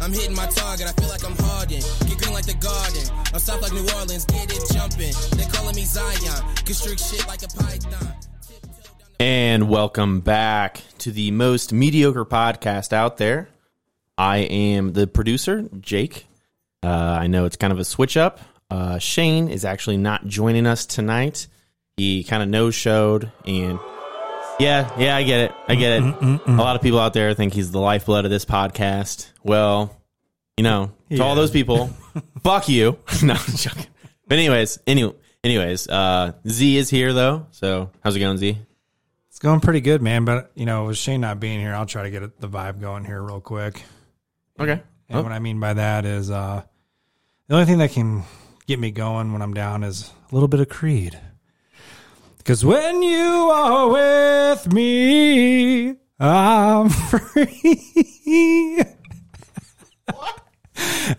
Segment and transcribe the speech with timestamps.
[0.00, 1.80] I'm hitting my target, I feel like I'm Harden.
[1.80, 3.02] Get green like the garden.
[3.34, 5.12] I'm soft like New Orleans, get it jumping.
[5.36, 6.44] They calling me Zion.
[6.64, 8.14] Constrict shit like a python.
[9.18, 13.48] And welcome back to the most mediocre podcast out there.
[14.16, 16.28] I am the producer, Jake.
[16.84, 18.38] Uh, I know it's kind of a switch up.
[18.70, 21.48] Uh, Shane is actually not joining us tonight.
[21.96, 23.80] He kind of no showed, and
[24.58, 25.52] yeah, yeah, I get it.
[25.68, 26.02] I get it.
[26.46, 29.30] A lot of people out there think he's the lifeblood of this podcast.
[29.42, 29.96] Well,
[30.56, 31.88] you know, to all those people,
[32.42, 32.98] fuck you.
[33.22, 33.86] no, I'm joking.
[34.26, 35.12] But anyways, any,
[35.44, 37.46] anyways, uh, Z is here though.
[37.52, 38.58] So how's it going, Z?
[39.28, 40.24] It's going pretty good, man.
[40.24, 43.04] But you know, with Shane not being here, I'll try to get the vibe going
[43.04, 43.82] here real quick.
[44.58, 44.82] Okay.
[45.08, 46.62] And what I mean by that is uh,
[47.46, 48.24] the only thing that can
[48.66, 51.18] get me going when I'm down is a little bit of Creed.
[52.48, 58.80] Because when you are with me, I'm free.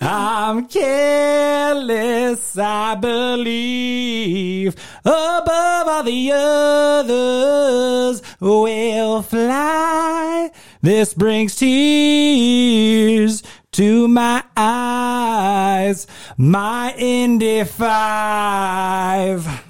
[0.01, 4.75] I'm careless, I believe.
[5.05, 10.49] Above all the others will fly.
[10.81, 16.07] This brings tears to my eyes.
[16.37, 19.63] My Indy 5.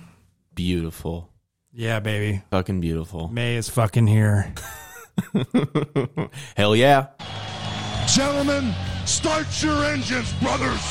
[0.55, 1.28] Beautiful.
[1.79, 2.41] Yeah, baby.
[2.51, 3.29] Fucking beautiful.
[3.29, 4.53] May is fucking here.
[6.57, 7.07] Hell yeah.
[8.05, 10.81] Gentlemen, start your engines, brothers.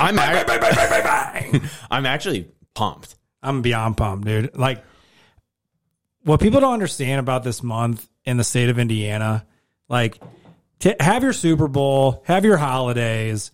[0.00, 3.14] I'm, ac- I'm actually pumped.
[3.42, 4.56] I'm beyond pumped, dude.
[4.56, 4.82] Like,
[6.22, 9.44] what people don't understand about this month in the state of Indiana,
[9.90, 10.18] like,
[10.78, 13.50] t- have your Super Bowl, have your holidays,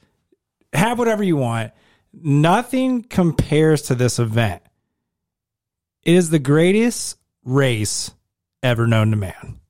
[0.73, 1.73] have whatever you want.
[2.13, 4.63] Nothing compares to this event.
[6.09, 8.11] It is the greatest race
[8.63, 9.61] ever known to man.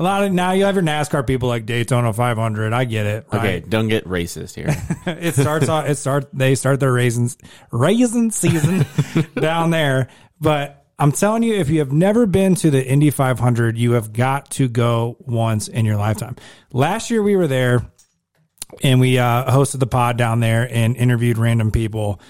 [0.00, 2.72] A lot of now you have your NASCAR people like Daytona 500.
[2.72, 3.26] I get it.
[3.32, 3.70] Okay, right?
[3.70, 4.74] don't get racist here.
[5.06, 7.38] it starts off it start they start their raisins
[7.70, 8.84] raisin season
[9.36, 10.08] down there
[10.40, 14.12] but i'm telling you if you have never been to the indy 500 you have
[14.12, 16.34] got to go once in your lifetime
[16.72, 17.88] last year we were there
[18.82, 22.20] and we uh, hosted the pod down there and interviewed random people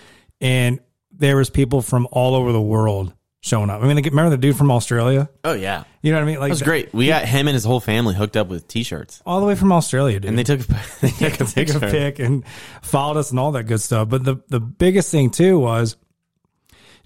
[0.42, 0.78] and
[1.10, 4.56] there was people from all over the world showing up i mean remember the dude
[4.56, 6.92] from australia oh yeah, you know what i mean like that was great.
[6.92, 9.72] We got him and his whole family hooked up with T-shirts, all the way from
[9.72, 10.60] australia dude and they took
[11.00, 11.78] they took a picture.
[11.78, 12.44] a pic and
[12.82, 14.08] followed us and all that good stuff.
[14.08, 15.96] But the the biggest thing too was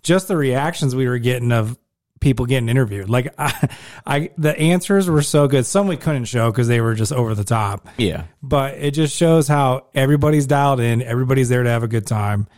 [0.02, 1.78] just the reactions we were getting of
[2.20, 3.08] people getting interviewed.
[3.08, 3.68] Like I,
[4.06, 5.66] I the answers were so good.
[5.66, 7.86] Some we couldn't show because they were just over the top.
[7.96, 11.02] Yeah, But it just shows how everybody's dialed in.
[11.02, 12.48] Everybody's there to have a good time,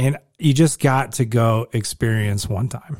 [0.00, 2.96] and you just got to go experience one time.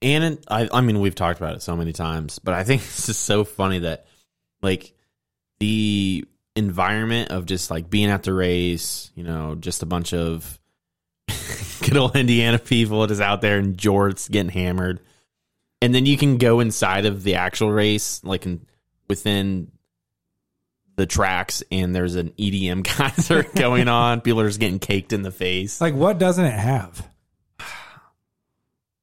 [0.00, 3.06] and I I mean we've talked about it so many times, but I think it's
[3.06, 4.06] just so funny that
[4.62, 4.94] like
[5.58, 10.58] the environment of just like being at the race, you know, just a bunch of
[11.82, 15.00] good old Indiana people just out there in jorts getting hammered.
[15.82, 18.66] And then you can go inside of the actual race, like in,
[19.08, 19.70] within
[20.98, 24.20] the tracks, and there's an EDM concert going on.
[24.20, 25.80] People are just getting caked in the face.
[25.80, 27.08] Like, what doesn't it have?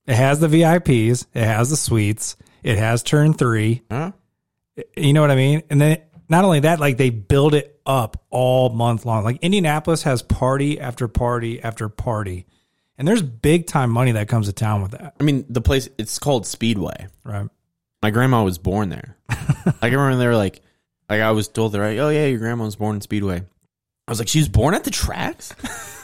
[0.06, 1.26] It has the VIPs.
[1.34, 2.36] It has the suites.
[2.62, 3.82] It has turn three.
[3.90, 4.12] Huh?
[4.96, 5.64] You know what I mean?
[5.72, 9.24] And then not only that, like they build it up all month long.
[9.24, 12.46] Like Indianapolis has party after party after party.
[12.98, 15.16] And there's big time money that comes to town with that.
[15.20, 17.08] I mean, the place it's called Speedway.
[17.24, 17.48] Right.
[18.04, 19.18] My grandma was born there.
[19.30, 20.62] like I remember they were like,
[21.10, 23.44] like I was told they're like, oh yeah, your grandma was born in Speedway.
[24.08, 25.54] I was like, she was born at the tracks.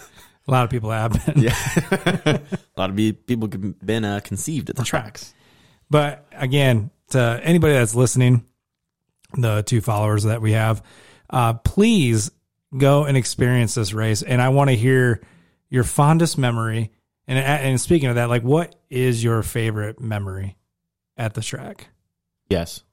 [0.47, 1.44] A lot of people have been.
[1.44, 2.41] Yeah, a
[2.75, 5.35] lot of people have been uh, conceived at the tracks.
[5.89, 8.45] But again, to anybody that's listening,
[9.38, 10.81] the two followers that we have,
[11.30, 12.31] uh, please
[12.75, 14.24] go and experience this race.
[14.24, 15.21] And I want to hear
[15.69, 16.92] your fondest memory.
[17.27, 20.57] And and speaking of that, like, what is your favorite memory
[21.18, 21.88] at the track?
[22.50, 22.83] Yes,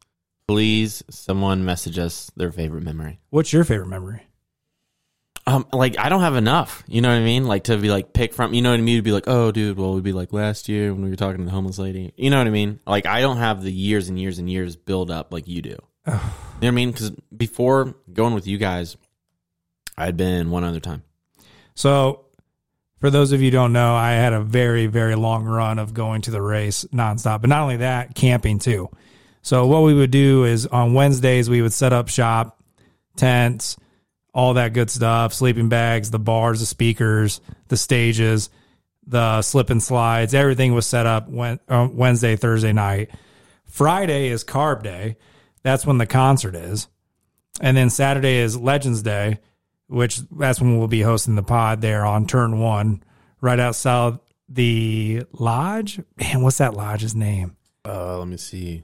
[0.49, 3.21] please, someone message us their favorite memory.
[3.31, 4.23] What's your favorite memory?
[5.47, 6.83] Um, like I don't have enough.
[6.89, 7.45] You know what I mean?
[7.45, 8.53] Like to be like pick from.
[8.53, 8.97] You know what I mean?
[8.97, 11.39] To be like, oh, dude, well, it'd be like last year when we were talking
[11.39, 12.12] to the homeless lady.
[12.17, 12.81] You know what I mean?
[12.87, 15.71] Like I don't have the years and years and years build up like you do.
[16.06, 16.21] you know
[16.59, 16.91] what I mean?
[16.91, 18.97] Because before going with you guys,
[19.97, 21.03] I had been one other time.
[21.75, 22.27] So,
[23.00, 25.95] for those of you who don't know, I had a very, very long run of
[25.95, 27.41] going to the race nonstop.
[27.41, 28.91] But not only that, camping too.
[29.49, 32.62] So, what we would do is on Wednesdays, we would set up shop,
[33.17, 33.79] tents,
[34.35, 38.50] all that good stuff, sleeping bags, the bars, the speakers, the stages,
[39.06, 40.35] the slip and slides.
[40.35, 43.11] Everything was set up uh, Wednesday, Thursday night.
[43.65, 45.17] Friday is carb day.
[45.62, 46.87] That's when the concert is.
[47.59, 49.39] And then Saturday is Legends Day,
[49.87, 53.03] which that's when we'll be hosting the pod there on turn one,
[53.41, 56.03] right outside the lodge.
[56.19, 57.56] Man, what's that lodge's name?
[57.87, 58.83] Uh, let me see.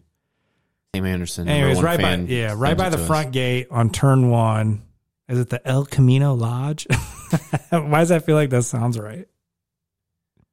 [0.94, 1.48] Sam Anderson.
[1.48, 3.06] Anyways, right by yeah, right by the us.
[3.06, 4.82] front gate on turn one.
[5.28, 6.86] Is it the El Camino Lodge?
[7.70, 9.26] Why does that feel like that sounds right?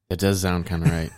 [0.09, 1.11] It does sound kind of right.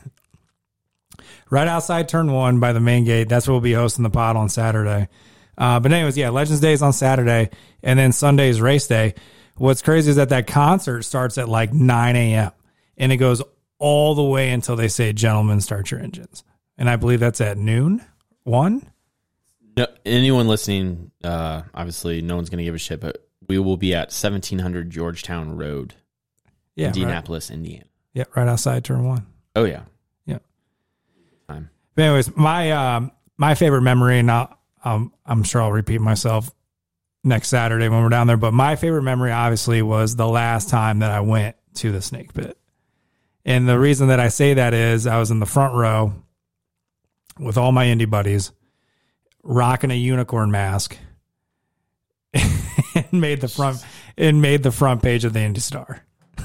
[1.49, 3.29] right outside turn one by the main gate.
[3.29, 5.07] That's where we'll be hosting the pod on Saturday.
[5.57, 7.49] Uh, but anyways, yeah, Legends Day is on Saturday,
[7.81, 9.13] and then Sunday is race day.
[9.55, 12.51] What's crazy is that that concert starts at like 9 a.m.
[12.97, 13.41] and it goes
[13.77, 16.43] all the way until they say, "Gentlemen, start your engines."
[16.77, 18.03] And I believe that's at noon,
[18.43, 18.89] one.
[19.75, 23.77] No, anyone listening, uh, obviously, no one's going to give a shit, but we will
[23.77, 25.95] be at 1700 Georgetown Road,
[26.75, 27.85] Yeah, right, Indianapolis, Indiana.
[28.13, 29.25] yeah, right outside turn one.
[29.55, 29.83] Oh, yeah.
[30.25, 30.39] Yeah.
[31.49, 31.69] Time.
[31.95, 36.51] But anyways, my um, my favorite memory, and I'll, um, I'm sure I'll repeat myself
[37.23, 38.37] next Saturday when we're down there.
[38.37, 42.33] But my favorite memory, obviously, was the last time that I went to the Snake
[42.33, 42.57] Pit.
[43.45, 46.13] And the reason that I say that is I was in the front row
[47.39, 48.51] with all my indie buddies,
[49.43, 50.97] rocking a unicorn mask,
[52.33, 53.83] and made the front
[54.17, 56.03] and made the front page of the Indy Star.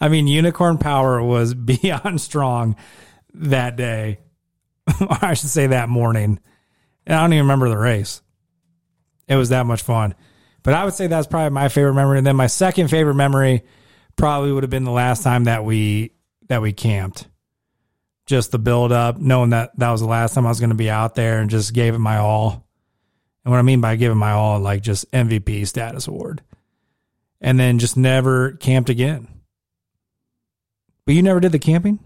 [0.00, 2.76] I mean, unicorn power was beyond strong
[3.34, 4.18] that day.
[4.86, 6.40] I should say that morning.
[7.06, 8.22] And I don't even remember the race.
[9.28, 10.14] It was that much fun.
[10.62, 12.18] But I would say that's probably my favorite memory.
[12.18, 13.62] And then my second favorite memory
[14.16, 16.12] probably would have been the last time that we
[16.48, 17.28] that we camped.
[18.26, 20.76] Just the build up, knowing that that was the last time I was going to
[20.76, 22.66] be out there and just gave it my all.
[23.44, 26.42] And what I mean by giving my all, like just MVP status award.
[27.42, 29.28] And then just never camped again.
[31.04, 31.98] But you never did the camping?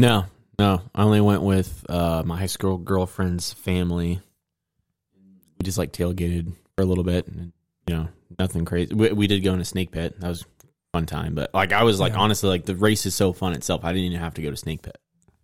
[0.00, 0.24] No,
[0.58, 0.80] no.
[0.94, 4.20] I only went with uh, my high school girlfriend's family.
[5.58, 7.52] We just like tailgated for a little bit, and
[7.86, 8.08] you know,
[8.38, 8.94] nothing crazy.
[8.94, 10.18] We, we did go in a snake pit.
[10.20, 10.46] That was
[10.94, 11.34] fun time.
[11.34, 12.20] But like, I was like, Yeah.
[12.20, 13.84] honestly, like the race is so fun itself.
[13.84, 14.96] I didn't even have to go to snake pit.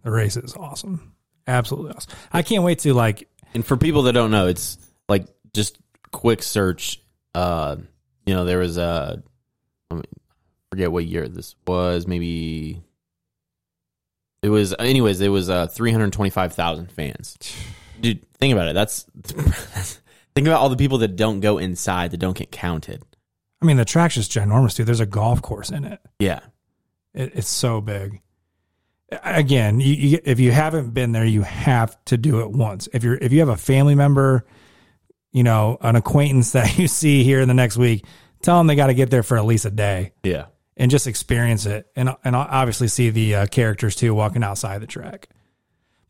[0.08, 1.12] The race is awesome.
[1.46, 2.14] Absolutely awesome.
[2.32, 5.76] I can't wait to like And for people that don't know, it's like just
[6.12, 7.02] quick search.
[7.34, 7.76] Uh,
[8.25, 9.22] you know, there was a
[9.90, 10.06] let
[10.70, 12.06] forget what year this was.
[12.06, 12.82] Maybe
[14.43, 14.75] it was.
[14.78, 17.37] Anyways, it was uh three hundred twenty five thousand fans.
[18.00, 18.72] Dude, think about it.
[18.72, 19.02] That's
[20.34, 23.02] think about all the people that don't go inside that don't get counted.
[23.60, 24.87] I mean the track's just ginormous, dude.
[24.87, 26.00] There's a golf course in it.
[26.19, 26.40] Yeah,
[27.12, 28.22] it it's so big.
[29.10, 32.88] Again, you, you, if you haven't been there, you have to do it once.
[32.93, 34.44] If you're if you have a family member,
[35.32, 38.05] you know, an acquaintance that you see here in the next week,
[38.43, 40.46] tell them they got to get there for at least a day yeah.
[40.76, 44.87] and just experience it, and and obviously see the uh, characters too walking outside the
[44.87, 45.28] track.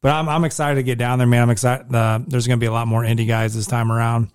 [0.01, 1.43] But I'm I'm excited to get down there, man.
[1.43, 1.95] I'm excited.
[1.95, 4.31] Uh, there's going to be a lot more indie guys this time around.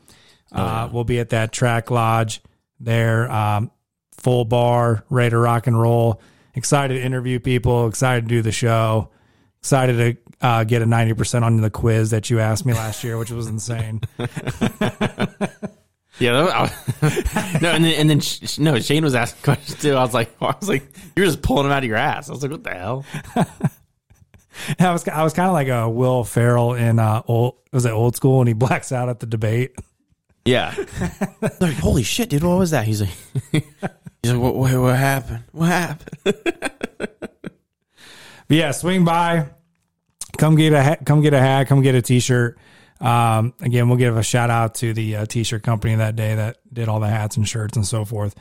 [0.53, 2.41] Uh, we'll be at that track lodge
[2.79, 3.71] there, um,
[4.11, 6.21] full bar, ready to rock and roll.
[6.55, 7.87] Excited to interview people.
[7.87, 9.09] Excited to do the show.
[9.61, 13.03] Excited to uh, get a ninety percent on the quiz that you asked me last
[13.03, 14.01] year, which was insane.
[16.19, 16.61] Yeah, that
[17.01, 18.21] was- no, and then, and then
[18.63, 19.95] no, Shane was asking questions too.
[19.95, 20.83] I was like, I was like,
[21.15, 22.29] you're just pulling them out of your ass.
[22.29, 23.03] I was like, what the hell?
[24.79, 27.91] I was I was kind of like a Will Ferrell in uh, old was it
[27.91, 29.75] old school when he blacks out at the debate.
[30.45, 30.75] Yeah.
[31.59, 32.85] like, holy shit, dude, what was that?
[32.85, 33.65] He's like,
[34.23, 35.43] he's like, what, what, what happened?
[35.51, 36.35] What happened?
[38.47, 39.47] But yeah, swing by,
[40.37, 42.57] come get a hat, come get a hat, come get a t-shirt.
[42.99, 46.57] Um, again, we'll give a shout out to the uh, t-shirt company that day that
[46.71, 48.35] did all the hats and shirts and so forth.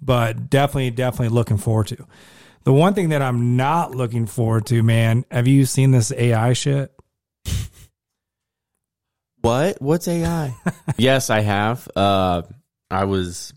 [0.00, 2.06] But definitely, definitely looking forward to.
[2.64, 6.52] The one thing that I'm not looking forward to, man, have you seen this AI
[6.52, 6.92] shit?
[9.40, 9.80] What?
[9.80, 10.54] What's AI?
[10.98, 11.88] yes, I have.
[11.96, 12.42] Uh,
[12.90, 13.54] I was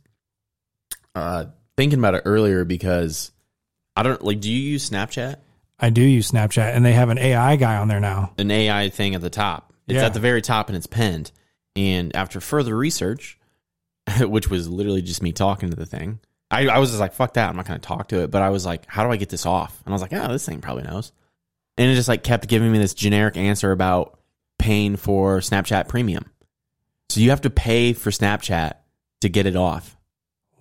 [1.16, 1.46] uh,
[1.78, 3.32] thinking about it earlier because
[3.96, 4.40] I don't like.
[4.42, 5.38] Do you use Snapchat?
[5.80, 8.34] I do use Snapchat, and they have an AI guy on there now.
[8.38, 9.74] An AI thing at the top.
[9.88, 10.06] It's Yeah.
[10.06, 11.32] at the very top and it's pinned.
[11.76, 13.38] And after further research,
[14.22, 16.20] which was literally just me talking to the thing,
[16.52, 17.50] I, I was just like, "Fuck that!
[17.50, 19.30] I'm not going to talk to it." But I was like, "How do I get
[19.30, 21.12] this off?" And I was like, "Oh, this thing probably knows."
[21.78, 24.20] And it just like kept giving me this generic answer about
[24.60, 26.30] paying for Snapchat Premium.
[27.10, 28.74] So you have to pay for Snapchat
[29.22, 29.98] to get it off.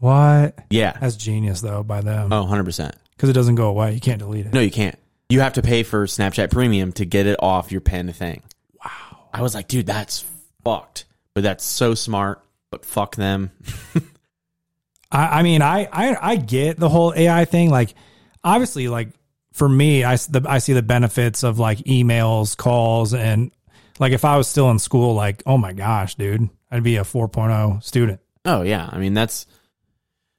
[0.03, 0.59] What?
[0.69, 0.99] Yeah.
[1.01, 2.93] That's genius though by them Oh, 100%.
[3.17, 3.95] because it doesn't go away.
[3.95, 4.53] You can't delete it.
[4.53, 4.99] No, you can't.
[5.29, 8.43] You have to pay for Snapchat Premium to get it off your pen thing.
[8.85, 9.29] Wow.
[9.33, 10.25] I was like, dude, that's
[10.65, 11.05] fucked.
[11.35, 12.43] But that's so smart.
[12.73, 13.53] But fuck them.
[15.13, 17.71] I, I mean, I, I I get the whole AI thing.
[17.71, 17.95] Like,
[18.43, 19.11] obviously, like
[19.53, 23.53] for me, I the, I see the benefits of like emails, calls, and
[24.01, 27.03] Like if I was still in school, like, oh my gosh, dude, I'd be a
[27.03, 28.21] 4.0 student.
[28.45, 29.47] Oh yeah, I mean that's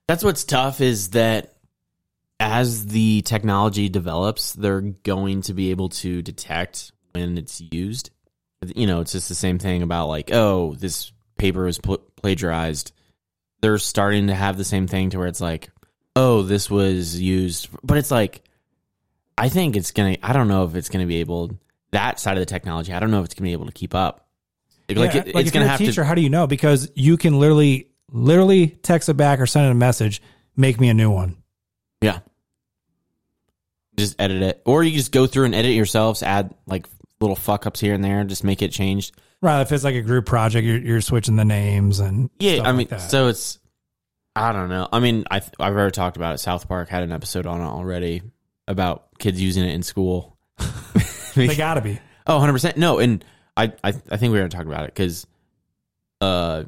[0.07, 1.53] that's what's tough is that
[2.39, 8.09] as the technology develops, they're going to be able to detect when it's used.
[8.75, 12.91] You know, it's just the same thing about like, oh, this paper was pl- plagiarized.
[13.61, 15.69] They're starting to have the same thing to where it's like,
[16.15, 18.43] oh, this was used, but it's like,
[19.37, 20.17] I think it's gonna.
[20.21, 21.57] I don't know if it's gonna be able
[21.91, 22.93] that side of the technology.
[22.93, 24.27] I don't know if it's gonna be able to keep up.
[24.89, 26.05] Like, Yeah, it, like it's if gonna you're a have teacher, to.
[26.05, 26.45] how do you know?
[26.45, 30.21] Because you can literally, literally text it back or send it a message,
[30.55, 31.35] make me a new one.
[32.01, 32.19] Yeah.
[33.97, 34.61] Just edit it.
[34.65, 36.87] Or you just go through and edit yourselves, add like
[37.19, 39.15] little fuck ups here and there, just make it changed.
[39.41, 39.61] Right.
[39.61, 42.75] If it's like a group project, you're, you're switching the names and Yeah, I like
[42.75, 42.97] mean, that.
[43.01, 43.59] so it's
[44.35, 44.87] I don't know.
[44.91, 46.37] I mean, I I've already talked about it.
[46.39, 48.21] South Park had an episode on it already
[48.67, 50.37] about kids using it in school.
[51.35, 51.99] they gotta be.
[52.25, 52.77] Oh, 100%.
[52.77, 53.23] No, and
[53.57, 55.27] I I, I think we were going to talk about it cuz
[56.21, 56.63] uh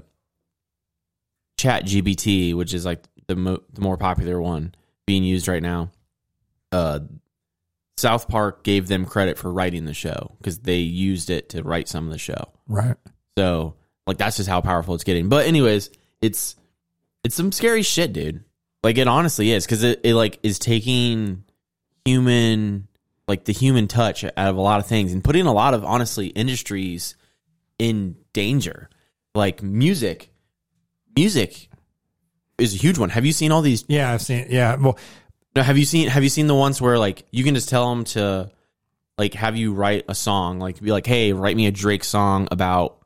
[1.57, 5.91] Chat GPT, which is like the mo- the more popular one being used right now.
[6.71, 6.99] Uh
[7.97, 11.87] South Park gave them credit for writing the show cuz they used it to write
[11.87, 12.49] some of the show.
[12.67, 12.97] Right.
[13.37, 15.29] So, like that's just how powerful it's getting.
[15.29, 15.89] But anyways,
[16.21, 16.55] it's
[17.23, 18.43] it's some scary shit, dude.
[18.83, 21.43] Like it honestly is cuz it, it like is taking
[22.03, 22.87] human
[23.27, 25.83] like the human touch out of a lot of things and putting a lot of
[25.83, 27.15] honestly industries
[27.79, 28.89] in danger.
[29.33, 30.31] Like music.
[31.15, 31.69] Music
[32.57, 33.09] is a huge one.
[33.09, 34.47] Have you seen all these Yeah, I've seen.
[34.49, 34.75] Yeah.
[34.75, 34.97] Well,
[35.55, 37.89] now, have you seen have you seen the ones where like you can just tell
[37.89, 38.51] them to
[39.17, 42.49] like have you write a song like be like hey write me a Drake song
[42.51, 42.97] about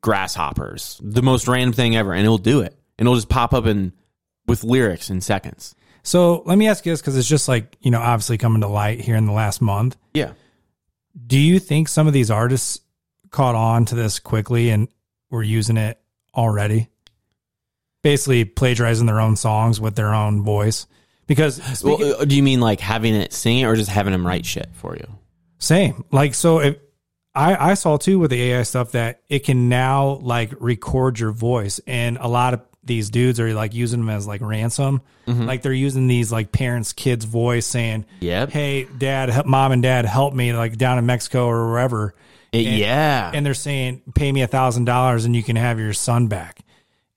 [0.00, 3.66] grasshoppers the most random thing ever and it'll do it and it'll just pop up
[3.66, 3.92] in
[4.46, 7.90] with lyrics in seconds so let me ask you this because it's just like you
[7.90, 9.96] know, obviously coming to light here in the last month.
[10.14, 10.32] yeah
[11.26, 12.80] Do you think some of these artists
[13.30, 14.88] caught on to this quickly and
[15.30, 16.00] were using it
[16.34, 16.88] already?
[18.06, 20.86] Basically, plagiarizing their own songs with their own voice.
[21.26, 24.12] Because speaking, well, uh, do you mean like having it sing it or just having
[24.12, 25.08] them write shit for you
[25.58, 26.04] Same.
[26.12, 26.76] Like so if
[27.34, 31.32] I I saw too with the AI stuff that it can now like record your
[31.32, 35.02] voice and a lot of these dudes are like using them as like ransom.
[35.26, 38.50] Like they're using these like parents kids voice saying, Yep.
[38.50, 42.14] "Hey, dad, help, mom and dad help me like down in Mexico or wherever."
[42.52, 45.92] It- And- yeah And they're saying, "Pay me a $1000 and you can have your
[45.92, 46.60] son back."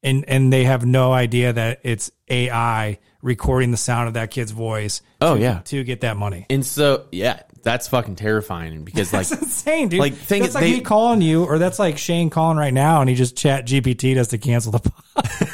[0.01, 4.51] And and they have no idea that it's AI recording the sound of that kid's
[4.51, 6.45] voice oh yeah to get that money.
[6.49, 9.99] and so yeah that's fucking terrifying because like That's insane, dude.
[9.99, 13.01] Like, thing that's like they- me calling you, or that's like Shane calling right now,
[13.01, 14.79] and he just chat GPT does to cancel the.
[14.79, 15.29] pod.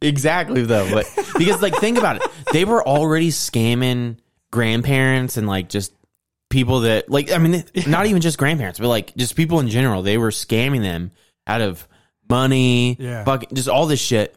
[0.00, 1.06] Exactly though, but
[1.36, 4.18] because like think about it, they were already scamming
[4.52, 5.92] grandparents and like just
[6.50, 10.02] people that like I mean not even just grandparents, but like just people in general.
[10.02, 11.10] They were scamming them
[11.46, 11.86] out of
[12.28, 13.24] money, Yeah.
[13.24, 14.34] fucking just all this shit.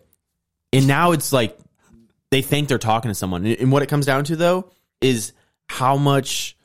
[0.74, 1.58] And now it's like
[2.32, 3.46] they think they're talking to someone.
[3.46, 5.34] And what it comes down to though is
[5.68, 6.56] how much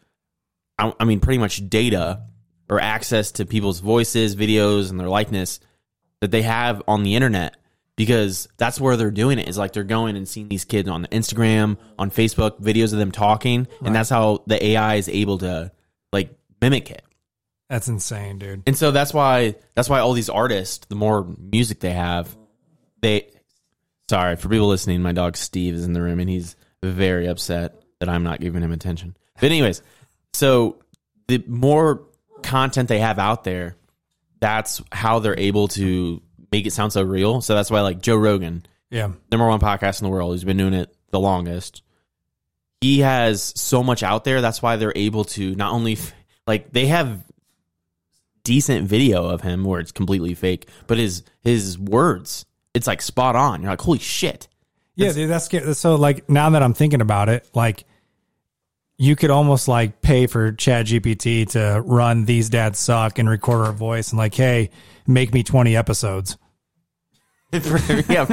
[0.79, 2.23] I I mean pretty much data
[2.69, 5.61] or access to people's voices, videos and their likeness
[6.21, 7.57] that they have on the internet
[7.97, 11.07] because that's where they're doing it is like they're going and seeing these kids on
[11.07, 15.73] Instagram, on Facebook, videos of them talking, and that's how the AI is able to
[16.13, 17.03] like mimic it.
[17.69, 18.63] That's insane, dude.
[18.67, 22.37] And so that's why that's why all these artists, the more music they have,
[23.01, 23.29] they
[24.09, 27.83] sorry for people listening, my dog Steve is in the room and he's very upset
[27.99, 29.17] that I'm not giving him attention.
[29.41, 29.83] But anyways,
[30.33, 30.83] so
[31.29, 32.05] the more
[32.43, 33.77] content they have out there,
[34.39, 36.23] that's how they're able to
[36.53, 37.41] make it sound so real.
[37.41, 40.57] So that's why like Joe Rogan, Yeah, number one podcast in the world, who's been
[40.57, 41.83] doing it the longest.
[42.81, 44.41] He has so much out there.
[44.41, 45.99] That's why they're able to not only
[46.47, 47.25] like they have
[48.45, 53.35] decent video of him where it's completely fake, but his his words, it's like spot
[53.35, 53.63] on.
[53.63, 54.49] You're like, holy shit.
[54.95, 55.31] yeah, dude.
[55.31, 55.75] That's scary.
[55.75, 55.95] so.
[55.97, 57.85] Like now that I'm thinking about it, like
[58.99, 63.67] you could almost like pay for Chat GPT to run these dads suck and record
[63.67, 64.71] our voice and like, hey,
[65.07, 66.37] make me 20 episodes.
[67.53, 68.27] yeah,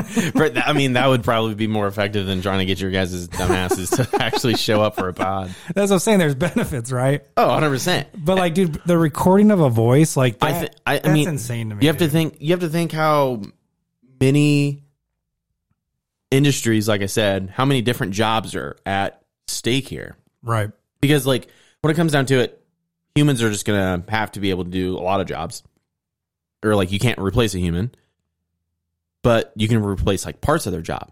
[0.65, 3.95] I mean that would probably be more effective than trying to get your guys' dumbasses
[3.95, 5.53] to actually show up for a pod.
[5.75, 6.17] That's what I'm saying.
[6.19, 7.23] There's benefits, right?
[7.37, 8.07] Oh, 100 percent.
[8.17, 11.13] But like, dude, the recording of a voice, like that, I, th- I, I that's
[11.13, 11.83] mean, insane to me.
[11.83, 12.37] You have to think.
[12.39, 13.43] You have to think how
[14.19, 14.83] many
[16.31, 20.17] industries, like I said, how many different jobs are at stake here.
[20.41, 20.71] right?
[21.01, 21.47] Because, like,
[21.81, 22.65] when it comes down to it,
[23.13, 25.61] humans are just gonna have to be able to do a lot of jobs,
[26.63, 27.93] or like you can't replace a human,
[29.21, 31.11] but you can replace like parts of their job.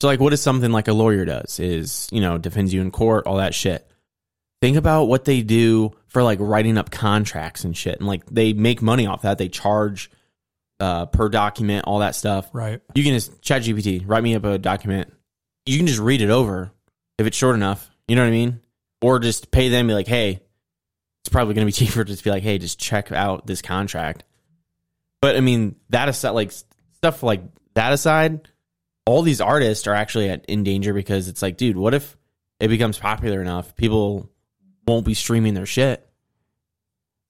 [0.00, 2.90] So, like, what is something like a lawyer does is you know defends you in
[2.90, 3.86] court, all that shit.
[4.60, 8.52] think about what they do for like writing up contracts and shit, and like they
[8.52, 9.38] make money off that.
[9.38, 10.10] They charge
[10.82, 12.50] uh, per document, all that stuff.
[12.52, 12.80] Right.
[12.94, 15.12] You can just chat GPT, write me up a document.
[15.64, 16.72] You can just read it over
[17.18, 17.88] if it's short enough.
[18.08, 18.60] You know what I mean?
[19.00, 20.40] Or just pay them, be like, hey,
[21.22, 23.62] it's probably going to be cheaper to just be like, hey, just check out this
[23.62, 24.24] contract.
[25.22, 26.52] But I mean, that aside, like
[26.96, 27.42] stuff like
[27.74, 28.48] that aside,
[29.06, 32.16] all these artists are actually at, in danger because it's like, dude, what if
[32.60, 34.28] it becomes popular enough, people
[34.86, 36.06] won't be streaming their shit?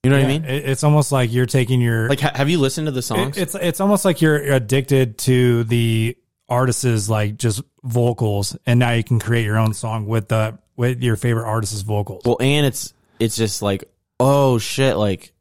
[0.03, 0.45] You know what I mean?
[0.45, 3.39] it's almost like you're taking your Like, ha- have you listened to the It- songs?
[3.39, 6.17] it's it's almost like you're addicted to the
[6.49, 11.03] artist's like just vocals, and now you can create your own song with the with
[11.05, 12.23] your favorite artist's vocals.
[12.25, 13.85] Well, and it's it's just like
[14.19, 15.33] oh shit, like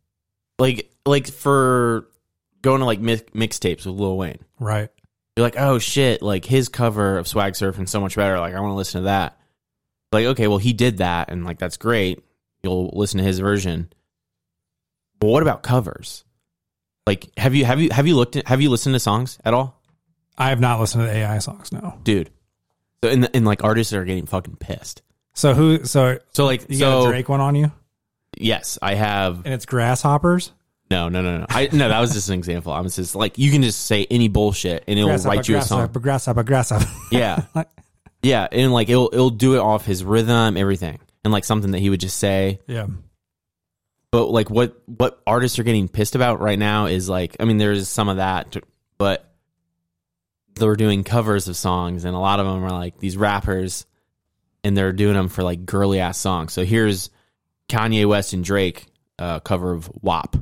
[0.59, 2.07] like like for
[2.61, 4.89] going to like mi- mixtapes with Lil Wayne, right.
[5.35, 8.39] you're like oh shit, like his cover of Swag Surfing so much better.
[8.39, 9.37] Like I want to listen to that.
[10.11, 12.23] Like okay, well he did that, and like that's great.
[12.63, 13.91] You'll listen to his version.
[15.19, 16.23] But what about covers?
[17.07, 19.53] Like have you have you have you looked at, have you listened to songs at
[19.53, 19.81] all,
[20.37, 22.29] I have not listened to AI songs No, dude?
[23.03, 25.01] So and and like artists are getting fucking pissed.
[25.33, 25.85] So who?
[25.85, 27.71] So So like you got a Drake one on you,
[28.37, 30.51] yes, I have and it's grasshoppers.
[30.91, 31.45] No, no, no, no.
[31.49, 32.73] I no, that was just an example.
[32.73, 35.57] I was just like you can just say any bullshit and it'll Grasshopper, write you
[35.57, 35.87] a song.
[35.87, 36.85] grasshopper, grasshopper.
[37.11, 37.43] Yeah.
[38.23, 40.99] Yeah, and like it'll it'll do it off his rhythm, everything.
[41.23, 42.59] And like something that he would just say.
[42.67, 42.85] yeah.
[44.11, 47.57] But like what what artists are getting pissed about right now is like I mean
[47.57, 48.57] there's some of that
[48.99, 49.33] but
[50.53, 53.87] they're doing covers of songs and a lot of them are like these rappers
[54.63, 56.53] and they're doing them for like girly ass songs.
[56.53, 57.09] So here's
[57.69, 58.85] Kanye West and Drake
[59.17, 60.35] uh, cover of WAP.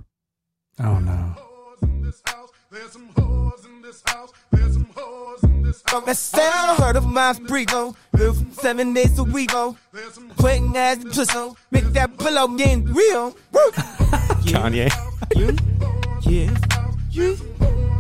[0.82, 1.36] Oh no.
[1.82, 2.50] in this house.
[2.72, 4.32] There's some whores in this house.
[4.52, 6.06] There's some whores in this house.
[6.06, 7.96] That sound heard of my Brigo.
[8.14, 9.76] Live seven days a week, oh.
[10.38, 11.34] Putting ass in pussy.
[11.36, 11.58] Oh.
[11.72, 13.36] Make that pillow getting real.
[14.48, 14.90] Kanye.
[15.36, 15.58] You,
[16.22, 16.58] yeah,
[17.12, 17.38] you,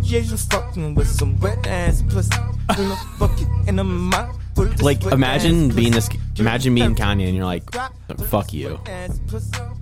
[0.02, 2.32] yeah, you fucking with some wet ass pussy.
[2.78, 4.38] In a bucket in a mouth.
[4.82, 7.64] Like imagine being this imagine being Kanye and you're like
[8.30, 8.80] fuck you.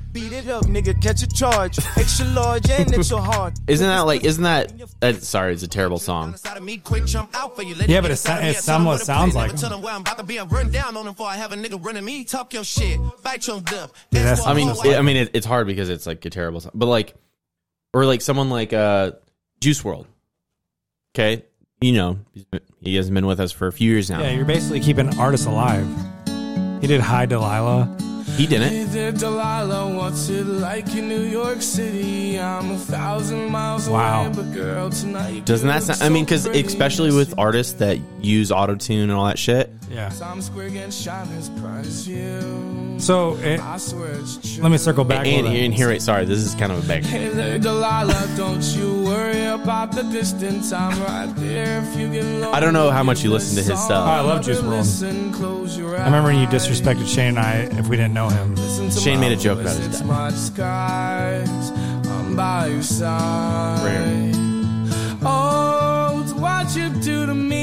[0.07, 0.29] Ass pussy.
[0.29, 1.79] Beat it up, nigga, catch a charge.
[1.97, 3.53] Extra large and extra hard.
[3.67, 4.23] Isn't that like?
[4.23, 4.73] Isn't that?
[5.01, 6.35] Uh, sorry, it's a terrible song.
[6.43, 9.57] Yeah, but it so- it somewhat sounds like him.
[9.57, 10.37] Tell them where I'm about to be.
[10.39, 12.23] I'm run down on them before I have a nigga running me.
[12.23, 12.99] Talk your shit.
[13.23, 13.91] Bite your lip.
[14.11, 16.59] Yeah, that's- I mean, it, I mean, it, it's hard because it's like a terrible
[16.59, 16.71] song.
[16.75, 17.15] But like,
[17.93, 19.11] or like someone like uh,
[19.61, 20.05] Juice WRLD.
[21.15, 21.43] Okay,
[21.81, 24.21] you know, he's been, he hasn't been with us for a few years now.
[24.21, 25.87] Yeah, you're basically keeping artists alive.
[26.81, 27.97] He did Hi Delilah.
[28.37, 28.69] He didn't.
[28.69, 32.39] Hey there, Delilah, what's it like in New York City?
[32.39, 34.25] I'm a thousand miles Wow.
[34.25, 35.45] away, but girl, tonight.
[35.45, 36.01] Doesn't that sound?
[36.03, 39.71] I mean, because especially with artists that use auto tune and all that shit.
[39.89, 40.09] Yeah.
[40.09, 42.95] Times Square getting shot as proud you.
[42.99, 44.63] So it, I swear it's true.
[44.63, 45.25] let me circle back.
[45.25, 45.59] And, with that.
[45.59, 47.03] and here, sorry, this is kind of a bang.
[47.03, 50.73] Hey there, Delilah, don't you worry about the distance.
[50.73, 52.51] I'm right there if you get low.
[52.51, 54.07] I don't know how much you listen to his stuff.
[54.07, 55.33] Oh, I love Juice WRLD.
[55.35, 58.55] Close your I remember when you disrespected Shane and I if we didn't know him.
[58.91, 60.07] Shane made a joke about his it's dad.
[60.07, 61.71] my disguise.
[62.07, 63.83] I'm by your side.
[63.85, 64.31] Rare.
[65.23, 67.56] Oh, it's what you do to me.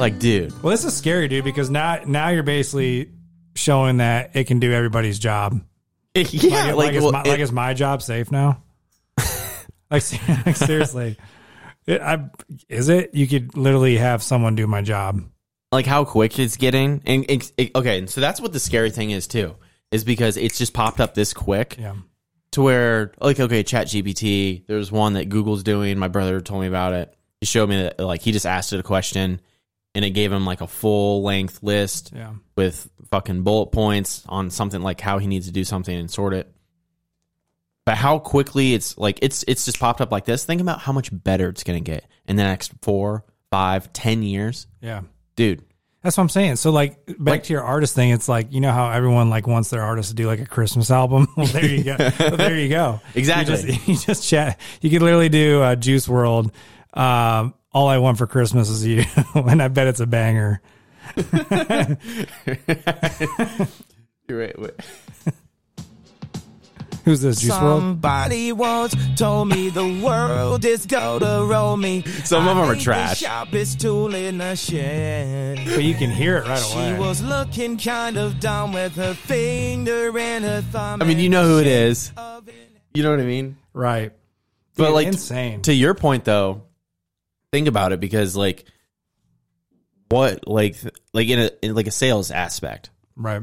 [0.00, 3.10] Like, dude, Well, this is scary, dude, because now now you're basically
[3.54, 5.60] showing that it can do everybody's job.
[6.14, 8.62] yeah, like, like, like, is, well, my, it- like is my job safe now?
[9.90, 10.02] like,
[10.46, 11.18] like, seriously,
[11.86, 12.30] it, I,
[12.68, 13.14] is it?
[13.14, 15.20] You could literally have someone do my job.
[15.72, 19.10] like how quick it's getting and it, it- okay so that's what the scary thing
[19.12, 19.54] is too
[19.92, 21.94] is because it's just popped up this quick Yeah,
[22.52, 26.66] to where like okay chat gpt there's one that google's doing my brother told me
[26.66, 29.40] about it he showed me that like he just asked it a question
[29.94, 32.32] and it gave him like a full length list yeah.
[32.56, 36.32] with fucking bullet points on something like how he needs to do something and sort
[36.32, 36.52] it
[37.84, 40.92] but how quickly it's like it's it's just popped up like this think about how
[40.92, 45.02] much better it's gonna get in the next four five ten years Yeah.
[45.34, 45.64] dude
[46.02, 46.56] That's what I'm saying.
[46.56, 49.46] So like back Like- to your artist thing, it's like you know how everyone like
[49.46, 51.26] wants their artist to do like a Christmas album.
[51.36, 51.96] well, there you go.
[52.18, 53.00] Well, there you go.
[53.14, 53.54] Exactly.
[53.56, 54.58] You just, you just chat.
[54.80, 56.52] You could literally do uh, Juice WRLD.
[56.94, 59.04] Um, All I want for Christmas is you,
[59.34, 60.60] and I bet it's a banger.
[64.28, 64.58] You're right.
[64.58, 64.74] Wait.
[67.04, 67.78] Who's this Juice WRLD?
[67.80, 72.02] Somebody once told me the world is gonna roll me.
[72.24, 73.20] Some of them are ain't trash.
[73.20, 75.60] The sharpest tool in the shed.
[75.64, 76.92] But you can hear it right She away.
[76.94, 81.00] She was looking kind of dumb with her finger and her thumb.
[81.00, 82.12] I mean, you know who it is.
[82.92, 83.56] You know what I mean?
[83.72, 84.12] right.
[84.76, 85.62] But Dude, like insane.
[85.62, 86.62] To your point though,
[87.52, 88.64] think about it because like
[90.08, 90.76] what like
[91.12, 92.90] like in a in like a sales aspect.
[93.16, 93.42] Right.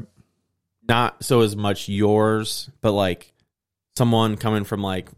[0.88, 3.32] Not so as much yours, but like
[3.96, 5.08] someone coming from like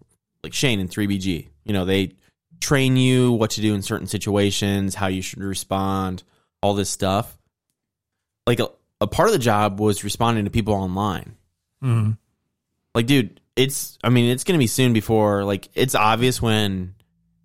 [0.42, 1.48] like Shane in 3BG.
[1.64, 2.16] You know, they
[2.60, 6.22] train you what to do in certain situations, how you should respond,
[6.62, 7.36] all this stuff.
[8.46, 8.68] Like a,
[9.00, 11.36] a part of the job was responding to people online.
[11.82, 12.18] Mhm.
[12.94, 16.94] Like, dude, it's I mean, it's gonna be soon before like it's obvious when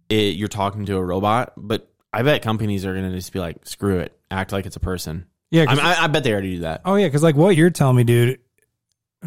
[0.09, 3.65] it, you're talking to a robot, but I bet companies are gonna just be like,
[3.65, 5.25] screw it, act like it's a person.
[5.51, 5.63] Yeah.
[5.63, 6.81] I, 'cause- mean, I, I bet they already do that.
[6.85, 8.39] oh yeah, because like what you're telling me, dude,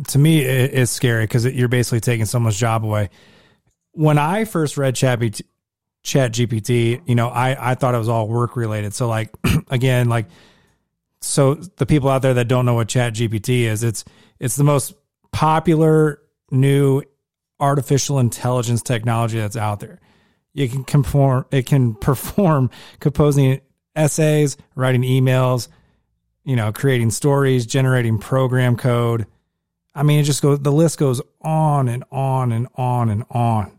[0.09, 3.11] to me it, it's scary because you're basically taking someone's job away.
[3.93, 5.21] When I first read Chat,
[6.05, 8.95] Chat GPT, you know, I I thought it was all work related.
[8.95, 9.31] So like
[9.71, 10.27] again, like
[11.21, 14.05] so the people out there that don't know what Chat GPT is, it's
[14.39, 14.95] it's the most
[15.33, 17.03] popular new
[17.61, 20.01] artificial intelligence technology that's out there.
[20.59, 23.61] You can conform it can perform composing
[23.95, 25.69] essays, writing emails,
[26.45, 29.27] you know, creating stories, generating program code.
[29.95, 33.79] I mean, it just goes, the list goes on and on and on and on.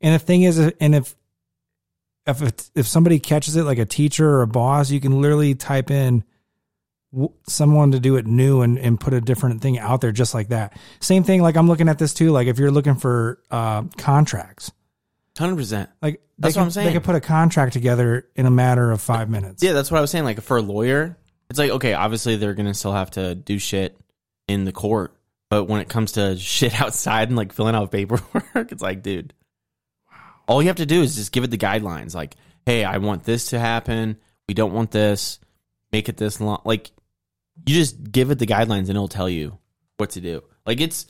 [0.00, 1.16] And the thing is, and if,
[2.26, 5.90] if, if somebody catches it like a teacher or a boss, you can literally type
[5.90, 6.22] in
[7.48, 10.48] someone to do it new and, and put a different thing out there just like
[10.48, 10.78] that.
[11.00, 11.40] Same thing.
[11.40, 12.30] Like I'm looking at this too.
[12.30, 14.70] Like if you're looking for, uh, contracts,
[15.38, 15.90] Hundred percent.
[16.02, 16.86] like That's they what can, I'm saying.
[16.88, 19.62] They could put a contract together in a matter of five minutes.
[19.62, 20.24] Yeah, that's what I was saying.
[20.24, 21.16] Like for a lawyer,
[21.48, 23.96] it's like okay, obviously they're gonna still have to do shit
[24.48, 25.14] in the court,
[25.50, 29.32] but when it comes to shit outside and like filling out paperwork, it's like, dude,
[30.48, 32.14] all you have to do is just give it the guidelines.
[32.14, 32.34] Like,
[32.66, 34.16] hey, I want this to happen.
[34.48, 35.38] We don't want this.
[35.92, 36.62] Make it this long.
[36.64, 36.90] Like,
[37.66, 39.58] you just give it the guidelines and it'll tell you
[39.98, 40.42] what to do.
[40.66, 41.06] Like, it's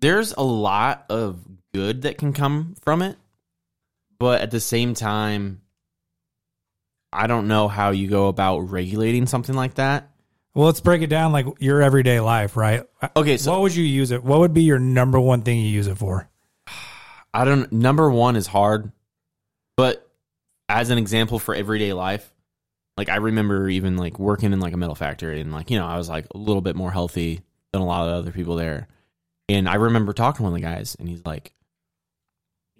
[0.00, 1.38] there's a lot of
[1.74, 3.16] good that can come from it,
[4.20, 5.62] but at the same time,
[7.12, 10.10] I don't know how you go about regulating something like that.
[10.54, 12.84] Well, let's break it down like your everyday life, right?
[13.16, 14.22] Okay, so what would you use it?
[14.22, 16.28] What would be your number one thing you use it for?
[17.34, 17.72] I don't.
[17.72, 18.92] Number one is hard,
[19.76, 20.08] but
[20.68, 22.30] as an example for everyday life,
[22.98, 25.86] like I remember even like working in like a metal factory and like you know
[25.86, 27.40] I was like a little bit more healthy
[27.72, 28.88] than a lot of other people there,
[29.48, 31.54] and I remember talking to one of the guys and he's like,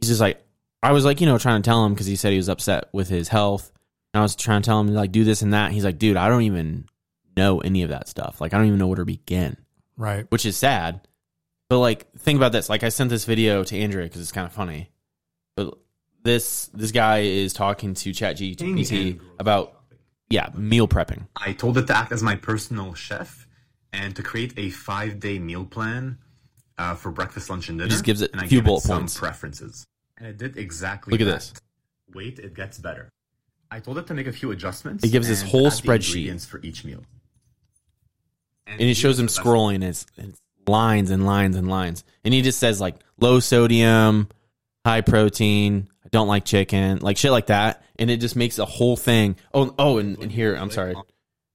[0.00, 0.44] he's just like,
[0.82, 2.84] I was like you know trying to tell him because he said he was upset
[2.92, 3.70] with his health,
[4.14, 5.72] and I was trying to tell him like do this and that.
[5.72, 6.86] He's like, dude, I don't even
[7.36, 8.40] know any of that stuff.
[8.40, 9.56] Like I don't even know where to begin
[9.96, 10.26] Right.
[10.30, 11.06] which is sad.
[11.68, 12.68] But like, think about this.
[12.68, 14.90] Like, I sent this video to Andrea because it's kind of funny.
[15.56, 15.74] But
[16.24, 19.78] this this guy is talking to ChatGPT about
[20.30, 21.28] yeah meal prepping.
[21.36, 23.46] I told it to act as my personal chef
[23.92, 26.18] and to create a five day meal plan
[26.78, 27.90] uh, for breakfast, lunch, and dinner.
[27.90, 29.18] just gives it and a I few gave bullet it some points.
[29.18, 29.84] preferences.
[30.20, 31.40] And it did exactly Look at that.
[31.40, 31.54] this.
[32.14, 33.08] Wait, it gets better.
[33.70, 35.02] I told it to make a few adjustments.
[35.02, 36.46] It gives this whole spreadsheet.
[36.46, 37.02] for each meal.
[38.66, 39.82] and it shows him here's the scrolling.
[39.82, 44.28] It's, it's lines and lines and lines, and he just says like low sodium,
[44.84, 45.88] high protein.
[46.04, 49.36] I don't like chicken, like shit like that, and it just makes a whole thing.
[49.54, 50.94] Oh, oh, and, and here, I'm sorry.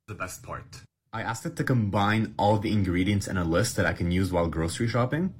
[0.08, 0.82] the best part.
[1.14, 4.32] I asked it to combine all the ingredients in a list that I can use
[4.32, 5.34] while grocery shopping,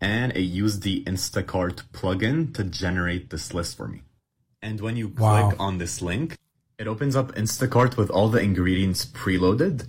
[0.00, 4.02] and it used the Instacart plugin to generate this list for me.
[4.62, 5.54] And when you click Wow.
[5.58, 6.36] on this link,
[6.78, 9.86] it opens up Instacart with all the ingredients preloaded,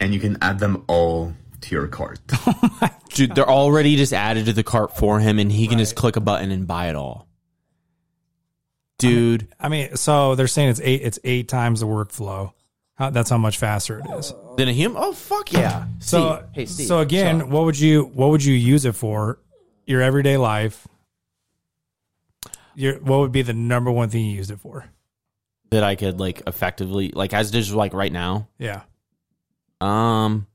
[0.00, 2.20] and you can add them all to your cart.
[2.46, 5.96] Oh Dude, they're already just added to the cart for him, and he can just
[5.96, 7.26] click a button and buy it all.
[8.98, 11.02] Dude, I mean, so they're saying it's eight.
[11.02, 12.52] It's eight times the workflow.
[12.98, 14.34] How, that's how much faster it is.
[14.56, 15.00] then a human?
[15.00, 15.86] Oh fuck yeah!
[16.00, 16.48] So, Steve.
[16.52, 16.86] hey, Steve.
[16.88, 19.38] so again, So- what would you what would you use it for?
[19.86, 20.86] Your everyday life.
[22.74, 24.84] Your what would be the number one thing you used it for?
[25.70, 28.82] that I could like effectively, like as digital like right now, Yeah,
[29.82, 30.46] um,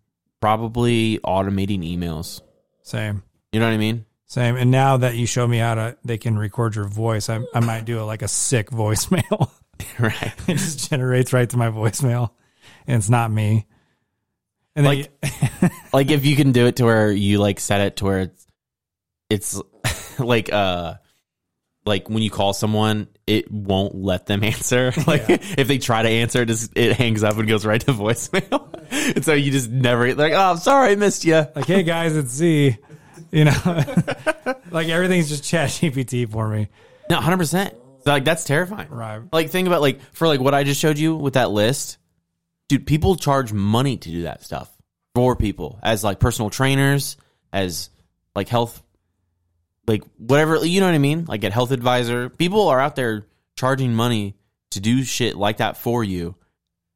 [0.42, 2.42] probably automating emails.
[2.82, 4.06] same, You know what I mean?
[4.26, 4.56] same.
[4.56, 7.30] And now that you show me how to, they can record your voice.
[7.30, 9.52] I, I might do it like a sick voicemail.
[10.00, 10.34] right.
[10.48, 12.32] it just generates right to my voicemail,
[12.88, 13.66] and it's not me.
[14.76, 15.12] And Like-
[15.94, 18.48] like if you can do it to where you like set it to where it's
[19.30, 19.62] it's
[20.20, 20.96] like uh
[21.86, 26.10] like when you call someone it won't let them answer like if they try to
[26.10, 28.68] answer it just it hangs up and goes right to voicemail
[29.16, 32.16] and so you just never like oh I'm sorry I missed you like, hey guys,
[32.16, 32.78] it's Z.
[33.32, 33.84] You know,
[34.72, 36.68] like everything's just Chat GPT for me.
[37.10, 37.74] no 100%
[38.06, 39.22] like that's terrifying Right.
[39.32, 41.98] like think about like for like what I just showed you with that list
[42.70, 44.70] dude people charge money to do that stuff
[45.16, 47.18] for people as like personal trainers
[47.52, 47.90] as
[48.36, 48.82] like health
[49.88, 53.28] like whatever you know what I mean like at health advisor people are out there
[53.56, 54.36] charging money
[54.72, 56.36] to do shit like that for you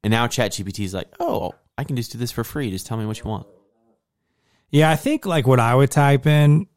[0.04, 2.72] And now ChatGPT is like, oh, I can just do this for free.
[2.72, 3.46] Just tell me what you want.
[4.72, 6.68] Yeah, I think like what I would type in,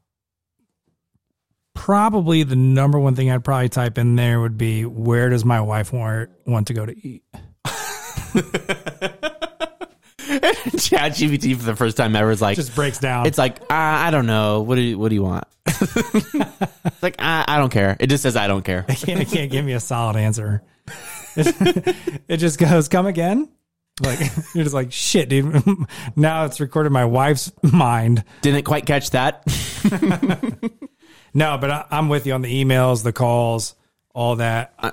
[1.81, 5.63] probably the number one thing I'd probably type in there would be where does my
[5.63, 7.25] wife want want to go to eat?
[10.79, 13.25] Chat GPT for the first time ever is like, Just breaks down.
[13.25, 14.61] it's like, uh, I don't know.
[14.61, 15.45] What do you, what do you want?
[15.67, 17.97] it's like, I, I don't care.
[17.99, 18.85] It just says, I don't care.
[18.87, 20.63] it can't, it can't give me a solid answer.
[21.37, 23.49] it just goes, come again.
[24.03, 24.21] Like
[24.55, 25.63] you're just like shit, dude.
[26.15, 28.23] now it's recorded my wife's mind.
[28.43, 29.45] Didn't quite catch that.
[31.35, 33.75] No, but I, I'm with you on the emails, the calls,
[34.15, 34.75] all that.
[34.79, 34.91] Uh,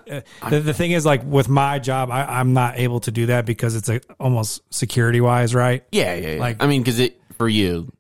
[0.50, 3.46] the, the thing is, like with my job, I, I'm not able to do that
[3.46, 5.84] because it's a, almost security wise, right?
[5.92, 6.40] Yeah, yeah, yeah.
[6.40, 7.92] Like- I mean, because it for you,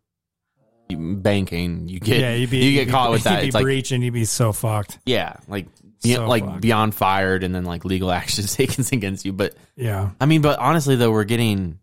[0.89, 3.39] you- banking, you get Yeah, you'd be you get be- caught with that.
[3.43, 4.99] You'd It's be like and you'd be so fucked.
[5.05, 5.67] yeah, like
[6.03, 6.61] be- So like fucked.
[6.61, 9.33] beyond fired, and then like legal actions taken against you.
[9.33, 11.79] But Yeah, I mean, but honestly, though, we're getting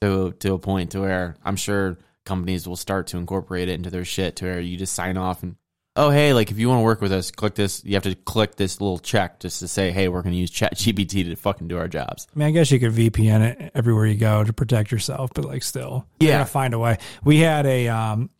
[0.00, 3.90] to to a point to where I'm sure companies will start to incorporate it into
[3.90, 5.56] their shit to where you just sign off and
[5.98, 7.84] oh hey, like if you want to work with us, click this.
[7.84, 10.50] You have to click this little check just to say hey, we're going to use
[10.50, 12.26] Chat GPT to fucking do our jobs.
[12.34, 15.44] I mean, I guess you could VPN it everywhere you go to protect yourself, but
[15.44, 16.38] like still, you Yeah.
[16.38, 16.98] gotta find a way.
[17.24, 18.30] We had a um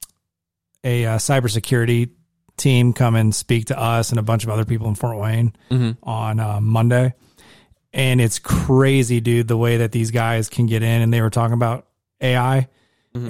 [0.84, 2.10] a uh, cybersecurity
[2.56, 5.52] team come and speak to us and a bunch of other people in Fort Wayne
[6.02, 7.14] on uh, Monday,
[7.92, 11.02] and it's crazy, dude, the way that these guys can get in.
[11.02, 11.86] And they were talking about
[12.20, 12.68] AI.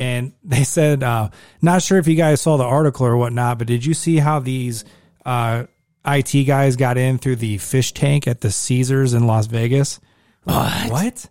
[0.01, 1.31] And they said, uh,
[1.63, 4.39] not sure if you guys saw the article or whatnot, but did you see how
[4.41, 4.85] these
[5.25, 5.65] uh,
[6.07, 10.01] IT guys got in through the fish tank at the Caesars in Las Vegas?
[10.45, 10.91] What?
[10.91, 11.31] What?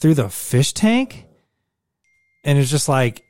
[0.00, 1.26] Through the fish tank?
[2.44, 3.22] And it's just like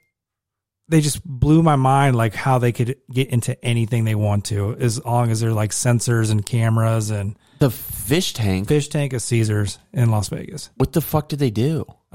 [0.89, 4.75] they just blew my mind like how they could get into anything they want to
[4.77, 8.69] as long as they're like sensors and cameras and The fish tank.
[8.69, 10.71] fish tank of Caesars in Las Vegas.
[10.77, 11.87] What the fuck did they do?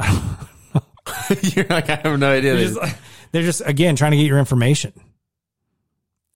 [1.41, 2.55] You're like, I have no idea.
[2.55, 2.95] They're just,
[3.31, 4.93] they're just again trying to get your information.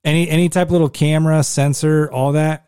[0.03, 2.67] Any any type of little camera, sensor, all that.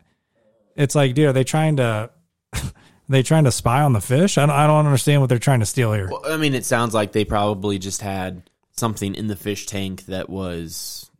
[0.74, 2.10] It's like, dude, are they trying to
[2.54, 2.72] are
[3.08, 4.38] they trying to spy on the fish?
[4.38, 6.08] I don't, I don't understand what they're trying to steal here.
[6.10, 10.06] Well, I mean, it sounds like they probably just had something in the fish tank
[10.06, 11.10] that was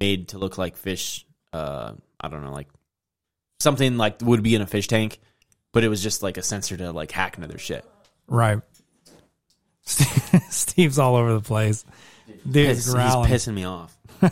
[0.00, 1.26] made to look like fish.
[1.52, 2.68] Uh, I don't know, like
[3.60, 5.20] something like would be in a fish tank,
[5.72, 7.84] but it was just like a sensor to like hack into their shit.
[8.26, 8.60] Right.
[10.50, 11.84] Steve's all over the place.
[12.50, 13.30] Dude, He's, he's growling.
[13.30, 13.96] pissing me off.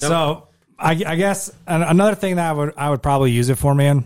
[0.00, 0.46] So
[0.78, 3.74] I, I guess an- another thing that I would I would probably use it for,
[3.74, 4.04] man,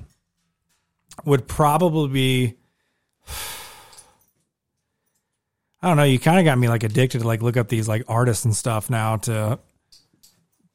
[1.27, 2.55] would probably be.
[5.83, 6.05] I don't know.
[6.05, 8.55] You kind of got me like addicted to like look up these like artists and
[8.57, 9.59] stuff now to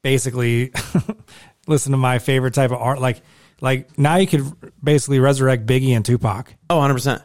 [0.04, 0.72] basically
[1.68, 3.00] listen to my favorite type of art.
[3.00, 3.22] Like,
[3.62, 4.46] like now you could
[4.84, 6.54] basically resurrect Biggie and Tupac.
[6.70, 7.22] Oh, 100 percent,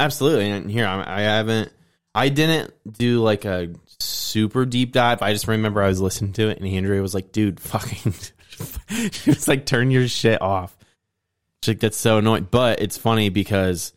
[0.00, 0.50] absolutely.
[0.50, 1.72] And here I, I haven't,
[2.14, 5.22] I didn't do like a super deep dive.
[5.22, 8.14] I just remember I was listening to it, and Andrea was like, "Dude, fucking,"
[9.12, 10.76] she was like, "Turn your shit off."
[11.62, 13.92] She's like, "That's so annoying," but it's funny because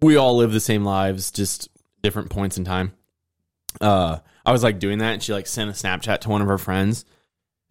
[0.00, 1.68] we all live the same lives, just
[2.02, 2.92] different points in time.
[3.80, 6.48] Uh, I was like doing that, and she like sent a Snapchat to one of
[6.48, 7.04] her friends.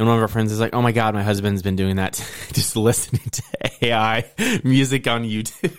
[0.02, 2.14] And one of our friends is like, "Oh my god, my husband's been doing that,
[2.54, 3.44] just listening to
[3.84, 4.26] AI
[4.64, 5.78] music on YouTube."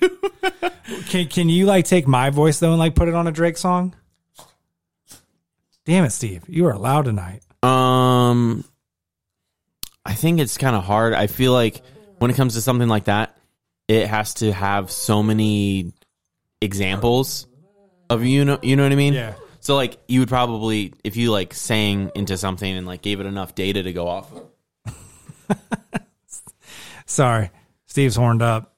[1.08, 3.56] Can can you like take my voice though and like put it on a Drake
[3.56, 3.94] song?
[5.86, 6.44] Damn it, Steve!
[6.46, 7.40] You are loud tonight.
[7.64, 8.64] Um,
[10.04, 11.14] I think it's kind of hard.
[11.14, 11.82] I feel like
[12.18, 13.36] when it comes to something like that,
[13.88, 15.92] it has to have so many
[16.60, 17.48] examples
[18.08, 19.14] of you know you know what I mean.
[19.14, 19.34] Yeah.
[19.62, 23.26] So like you would probably if you like sang into something and like gave it
[23.26, 24.30] enough data to go off.
[24.32, 25.58] of.
[27.06, 27.50] Sorry,
[27.86, 28.74] Steve's horned up.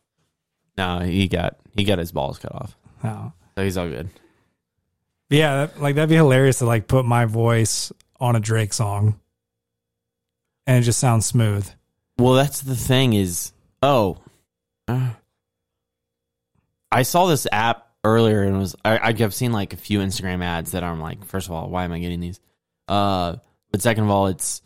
[0.76, 3.32] No, he got he got his balls cut off, Oh.
[3.56, 4.10] so he's all good.
[5.30, 9.18] Yeah, that, like that'd be hilarious to like put my voice on a Drake song,
[10.66, 11.68] and it just sounds smooth.
[12.18, 14.18] Well, that's the thing is, oh,
[14.86, 15.10] uh,
[16.92, 20.72] I saw this app earlier and was I, I've seen like a few Instagram ads
[20.72, 22.38] that I'm like, first of all, why am I getting these?
[22.86, 23.36] Uh,
[23.72, 24.62] but second of all, it's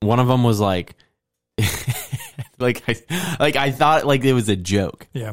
[0.00, 0.94] one of them was like,
[2.58, 5.32] like I like I thought like it was a joke, Yeah,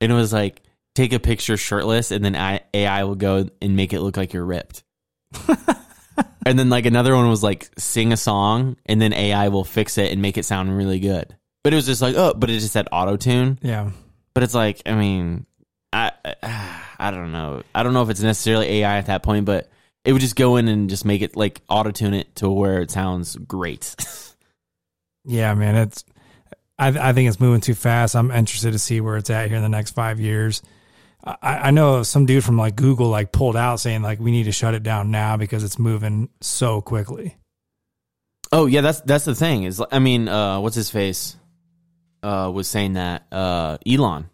[0.00, 0.62] and it was like
[0.94, 4.32] take a picture shirtless and then I, AI will go and make it look like
[4.32, 4.84] you're ripped.
[6.46, 9.98] and then like another one was like sing a song and then AI will fix
[9.98, 11.34] it and make it sound really good.
[11.64, 13.58] But it was just like, oh, but it just said auto tune.
[13.62, 13.90] yeah.
[14.34, 15.46] But it's like, I mean,
[15.94, 16.12] I
[16.98, 17.62] I don't know.
[17.74, 19.70] I don't know if it's necessarily AI at that point, but
[20.04, 22.82] it would just go in and just make it like auto tune it to where
[22.82, 23.94] it sounds great.
[25.24, 26.04] Yeah, man, it's
[26.78, 28.14] I, I think it's moving too fast.
[28.14, 30.62] I'm interested to see where it's at here in the next five years.
[31.24, 34.44] I, I know some dude from like Google like pulled out saying like we need
[34.44, 37.36] to shut it down now because it's moving so quickly.
[38.52, 39.64] Oh yeah, that's that's the thing.
[39.64, 41.36] Is I mean, uh, what's his face?
[42.22, 44.28] Uh, was saying that uh, Elon.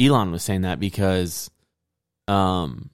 [0.00, 1.50] Elon was saying that because,
[2.28, 2.90] um,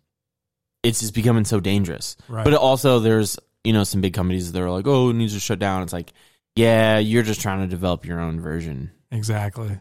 [0.82, 2.16] it's just becoming so dangerous.
[2.28, 2.44] Right.
[2.44, 5.40] But also, there's you know some big companies that are like, oh, it needs to
[5.40, 5.82] shut down.
[5.82, 6.12] It's like,
[6.56, 8.90] yeah, you're just trying to develop your own version.
[9.10, 9.78] Exactly.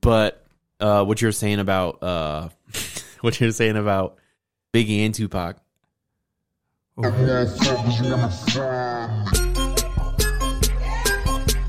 [0.00, 0.44] But
[0.80, 2.48] uh, what you're saying about uh,
[3.20, 4.18] what you're saying about
[4.72, 5.56] Biggie and Tupac.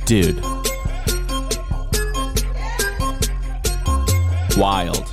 [0.06, 0.59] Dude.
[4.60, 5.08] Wild.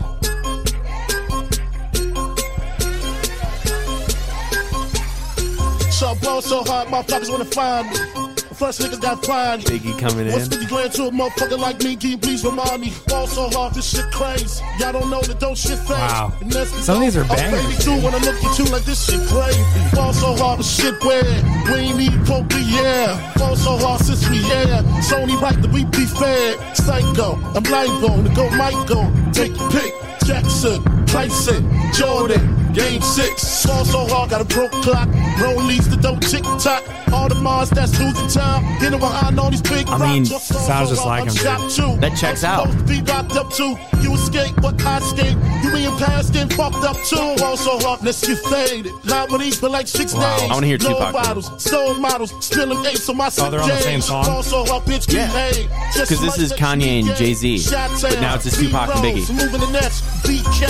[5.92, 8.25] So I ball so hard, motherfuckers wanna find me.
[8.56, 9.64] First niggas got fined.
[9.64, 10.52] Biggie coming What's in.
[10.52, 11.94] 50 grand to a motherfucker like me?
[11.94, 12.90] Can you please remind me?
[13.06, 14.64] Ball so hard, this shit crazy.
[14.78, 15.90] Y'all don't know that don't shit fake.
[15.90, 16.32] Wow.
[16.64, 19.20] Some of these are bangers, I'm 82 when I look at you like this shit
[19.28, 19.62] crazy.
[19.94, 21.26] Ball so hard, this shit weird.
[21.68, 23.34] We ain't need poker, yeah.
[23.36, 24.80] Ball so hard since we yeah.
[24.96, 26.56] It's only right that we be fair.
[26.74, 29.12] Psycho, I'm to go Michael.
[29.32, 29.92] Take your pick.
[30.24, 33.66] Jackson, Tyson, Jordan, Game Six.
[33.66, 35.08] Ball so hard, got a broke clock.
[35.36, 36.82] Rollies that don't tick tock.
[37.26, 38.62] All the Mars that's losing time.
[38.78, 42.00] Getting behind all these big I mean, sounds just like I'm him, shocked.
[42.00, 42.68] That checks out.
[42.86, 43.74] be locked too.
[44.00, 45.36] You escape, but I escape.
[45.64, 47.16] You being past and fucked up too.
[47.44, 48.92] Also hard, let's get faded.
[49.04, 50.36] Nominees for like six Wow.
[50.38, 50.50] days.
[50.50, 51.18] I wanna hear Blow Tupac, though.
[51.20, 54.24] bottles, stone models, spilling ace on my Oh, they're on the same song?
[54.28, 55.68] Also hard, bitch, get paid.
[55.94, 57.66] Just 'Cause this like is Kanye and Jay-Z,
[58.02, 59.28] but now it's just Tupac and Biggie.
[59.34, 60.66] Moving the next BK.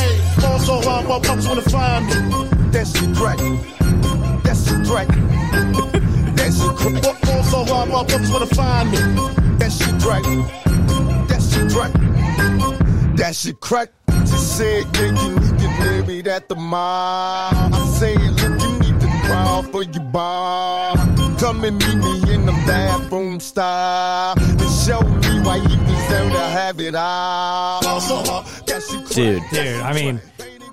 [0.47, 2.49] Also hard, motherfuckers wanna find me.
[2.71, 3.37] That shit crack.
[4.43, 5.09] That shit crack.
[6.47, 7.35] That shit crack.
[7.35, 8.99] Also hard, motherfuckers wanna find me.
[9.59, 10.23] That shit crack.
[11.29, 13.17] That shit crack.
[13.17, 13.89] That shit crack.
[14.27, 17.51] She said, yeah, you need to married at the mall.
[17.55, 20.97] I said, look, you need to crawl for your bar.
[21.39, 24.35] Come and meet me in the bathroom style.
[24.39, 27.87] And show me why you deserve to have it all.
[27.87, 28.47] Also hard.
[28.67, 29.15] That shit crack.
[29.15, 29.43] Dude.
[29.51, 30.21] Dude, I mean,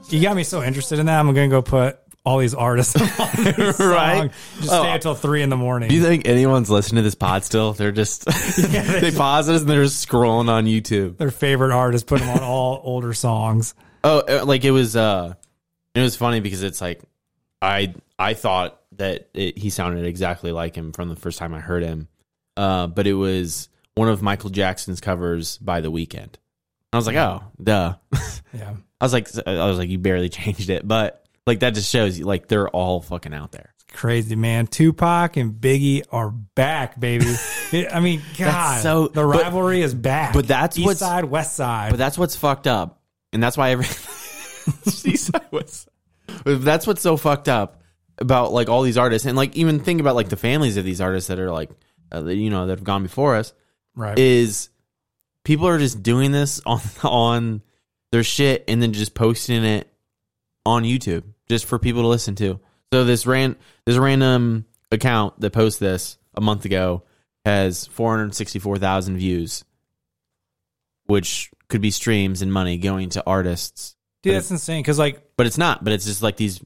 [0.09, 1.19] you got me so interested in that.
[1.19, 3.79] I'm going to go put all these artists this.
[3.79, 4.31] Right?
[4.59, 4.81] Just Oh.
[4.83, 5.89] stay until three in the morning.
[5.89, 7.73] Do you think anyone's listening to this pod still?
[7.73, 8.25] They're just
[8.57, 11.17] they pause this and they're just scrolling on YouTube.
[11.17, 13.75] Their favorite artist, put them on all older songs.
[14.03, 15.33] Oh, uh, like it was uh
[15.95, 17.01] it was funny because it's like
[17.61, 21.59] I I thought that it, he sounded exactly like him from the first time I
[21.59, 22.07] heard him.
[22.55, 26.35] Uh but it was one of Michael Jackson's covers by The Weeknd.
[26.91, 27.95] I was like, "Oh, duh."
[28.53, 28.75] Yeah.
[29.01, 32.17] I was like I was like you barely changed it, but like that just shows
[32.17, 33.73] you like they're all fucking out there.
[33.91, 34.65] Crazy, man.
[34.65, 37.25] Tupac and Biggie are back, baby.
[37.91, 40.33] I mean, God, so- the but- rivalry is back.
[40.33, 41.91] but that's East what's- side, West side.
[41.91, 43.01] But that's what's fucked up,
[43.31, 43.85] and that's why every
[44.85, 45.87] Seaside was-
[46.43, 47.81] But that's what's so fucked up
[48.17, 51.01] about like all these artists, and like even think about like the families of these
[51.01, 51.69] artists that are like,
[52.13, 53.53] uh, you know, that have gone before us.
[53.95, 54.17] right.
[54.17, 54.69] Is
[55.43, 57.61] people are just doing this on on
[58.11, 59.87] their shit and then just posting it
[60.65, 62.59] on YouTube just for people to listen to.
[62.91, 67.03] So this ran this random account that posts this a month ago
[67.45, 69.63] has 464,000 views,
[71.05, 73.95] which could be streams and money going to artists.
[74.23, 74.81] Dude, that's insane.
[74.81, 76.59] Because, like, But it's not, but it's just like these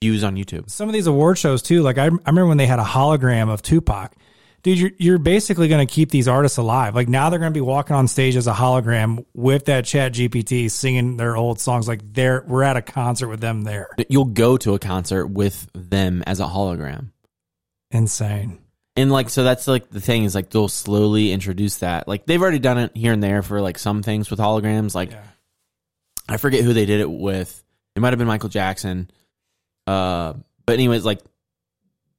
[0.00, 0.70] views on YouTube.
[0.70, 3.48] some of these award shows, too, like, I, I remember when they had a hologram
[3.48, 4.16] of Tupac.
[4.62, 6.94] Dude, you're, you're basically going to keep these artists alive.
[6.94, 10.12] Like, now they're going to be walking on stage as a hologram with that chat
[10.12, 11.88] GPT singing their old songs.
[11.88, 13.88] Like, they're, we're at a concert with them there.
[14.08, 17.10] You'll go to a concert with them as a hologram.
[17.90, 18.58] Insane.
[18.94, 22.06] And like so that's like the thing is like they'll slowly introduce that.
[22.06, 24.94] Like they've already done it here and there for like some things with holograms.
[24.94, 25.22] Like Yeah.
[26.28, 27.62] I forget who they did it with.
[27.96, 29.10] It might have been Michael Jackson.
[29.86, 30.34] Uh
[30.66, 31.20] but anyways, like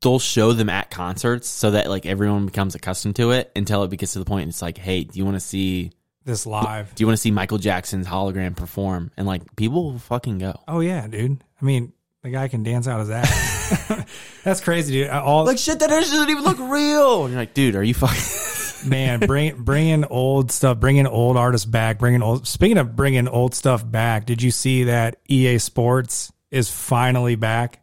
[0.03, 3.97] they'll show them at concerts so that like everyone becomes accustomed to it until it
[3.97, 5.91] gets to the point it's like, hey, do you want to see
[6.25, 6.93] This live.
[6.93, 9.09] do you want to see Michael Jackson's hologram perform?
[9.17, 10.59] And like people will fucking go.
[10.67, 11.43] Oh, yeah, dude.
[11.61, 14.05] I mean, the guy can dance out his ass.
[14.43, 15.09] that's crazy, dude.
[15.09, 17.23] Uh, all Like shit that doesn't even look real.
[17.25, 21.65] And you're like, dude, are you fucking man bring bringing old stuff bringing old artists
[21.65, 26.33] back bringing old speaking of bringing old stuff back did you see that ea sports
[26.51, 27.79] is finally back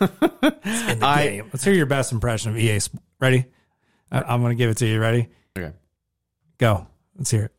[0.00, 1.50] in the I- game.
[1.52, 3.44] let's hear your best impression of ea Sp- ready
[4.10, 5.28] I, i'm gonna give it to you ready
[5.58, 5.72] Okay.
[6.58, 6.86] go
[7.16, 7.50] let's hear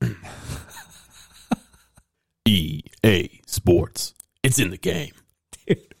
[0.00, 0.16] it
[2.46, 4.14] EA Sports.
[4.42, 5.12] It's in the game.
[5.66, 5.94] Dude.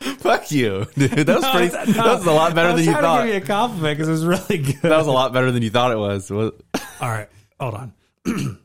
[0.18, 1.10] Fuck you, dude.
[1.10, 1.92] That was pretty.
[1.92, 3.20] No, that was a lot better I was than you trying thought.
[3.20, 4.82] To give you a compliment because it was really good.
[4.82, 6.30] that was a lot better than you thought it was.
[6.30, 6.52] Was-
[7.00, 7.28] All right,
[7.60, 7.92] hold on.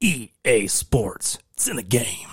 [0.00, 1.38] EA Sports.
[1.54, 2.28] It's in the game.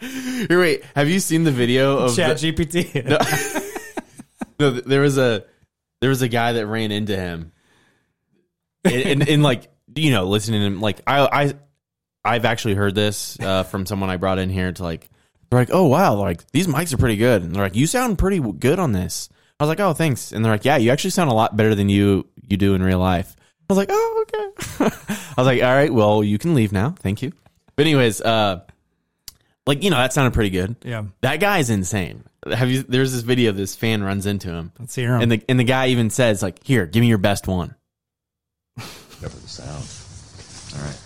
[0.00, 0.84] Here, wait.
[0.96, 3.70] Have you seen the video of Chat the- GPT.
[4.60, 5.44] No, th- there was a
[6.00, 7.50] there was a guy that ran into him,
[8.84, 11.54] and, and, and like you know, listening to him, like I I
[12.24, 15.08] I've actually heard this uh, from someone I brought in here to like
[15.50, 18.16] they're like, oh wow, like these mics are pretty good, and they're like, you sound
[18.18, 19.28] pretty good on this.
[19.58, 21.74] I was like, oh thanks, and they're like, yeah, you actually sound a lot better
[21.74, 23.34] than you you do in real life.
[23.68, 24.66] I was like, oh okay.
[24.84, 27.32] I was like, all right, well you can leave now, thank you.
[27.74, 28.60] But anyways, uh,
[29.66, 30.76] like you know that sounded pretty good.
[30.84, 31.04] yeah.
[31.22, 32.24] That guy's insane.
[32.52, 32.82] Have you?
[32.82, 33.52] There's this video.
[33.52, 35.22] This fan runs into him, Let's hear him.
[35.22, 37.74] and the and the guy even says like, "Here, give me your best one."
[38.76, 39.84] Cover the sound.
[40.76, 40.98] All right.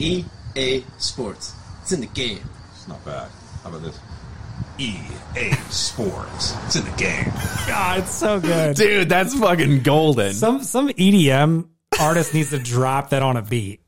[0.00, 1.54] EA Sports.
[1.82, 2.40] It's in the game.
[2.72, 3.28] It's not bad.
[3.62, 3.98] How about this?
[4.78, 6.54] EA Sports.
[6.66, 7.30] It's in the game.
[7.68, 8.76] God, it's so good.
[8.76, 10.32] Dude, that's fucking golden.
[10.32, 11.68] Some some EDM
[12.00, 13.79] artist needs to drop that on a beat.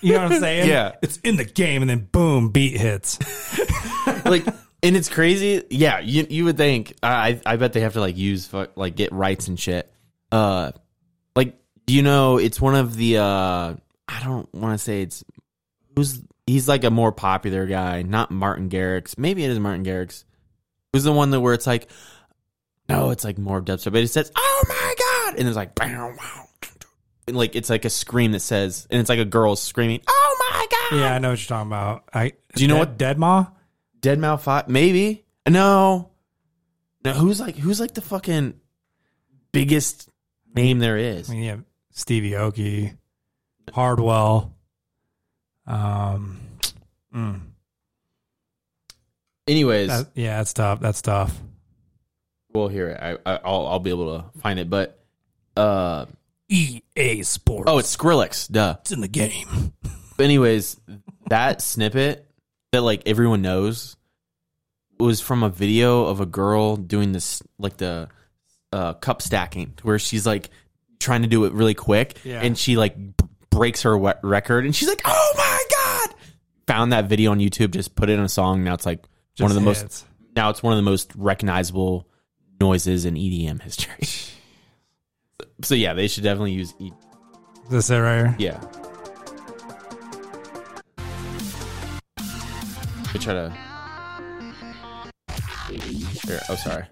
[0.00, 0.68] You know what I'm saying?
[0.68, 0.92] Yeah.
[1.02, 3.18] It's in the game, and then boom, beat hits.
[4.24, 4.46] like,
[4.82, 5.64] and it's crazy.
[5.70, 6.94] Yeah, you you would think.
[7.02, 9.92] I I bet they have to like use fuck- like get rights and shit.
[10.32, 10.72] Uh,
[11.36, 11.54] like
[11.86, 13.74] you know it's one of the uh
[14.08, 15.24] I don't want to say it's
[15.94, 19.18] who's he's like a more popular guy, not Martin Garrix.
[19.18, 20.24] Maybe it is Martin Garrix.
[20.92, 21.88] Who's the one that where it's like
[22.88, 26.14] no, it's like more dubstep, but it says oh my god, and it's like bow,
[26.18, 26.46] wow.
[27.34, 30.66] Like it's like a scream that says, and it's like a girl screaming, "Oh my
[30.70, 32.04] god!" Yeah, I know what you're talking about.
[32.12, 33.46] I Do you know what- Dead Ma?
[34.00, 35.24] Deadmau5, maybe.
[35.48, 36.10] No,
[37.04, 37.12] no.
[37.12, 38.54] Who's like who's like the fucking
[39.52, 40.08] biggest
[40.54, 41.28] name there is?
[41.28, 41.56] I mean, yeah,
[41.92, 42.96] Stevie Aoki,
[43.72, 44.54] Hardwell.
[45.66, 46.40] Um,
[47.14, 47.40] mm,
[49.46, 50.80] Anyways, that, yeah, that's tough.
[50.80, 51.36] That's tough.
[52.52, 53.00] we'll hear it.
[53.00, 54.70] I, I, I'll I'll be able to find it.
[54.70, 54.98] But
[55.56, 56.06] uh,
[56.50, 57.70] EA Sports.
[57.70, 58.50] oh, it's Skrillex.
[58.50, 58.76] Duh.
[58.80, 59.72] it's in the game.
[60.16, 60.78] But anyways,
[61.30, 62.26] that snippet
[62.72, 63.96] that like everyone knows
[64.98, 68.08] was from a video of a girl doing this like the
[68.70, 70.50] uh, cup stacking where she's like
[70.98, 72.42] trying to do it really quick Yeah.
[72.42, 76.14] and she like b- breaks her we- record and she's like oh my god
[76.66, 79.02] found that video on youtube just put it in a song now it's like
[79.38, 80.04] one of the most
[80.36, 82.06] now it's one of the most recognizable
[82.60, 84.06] noises in edm history
[85.62, 86.92] so yeah they should definitely use e-
[87.64, 88.36] Is this it right here?
[88.38, 88.60] yeah.
[93.12, 93.52] I try to.
[96.26, 96.84] Here, oh, sorry.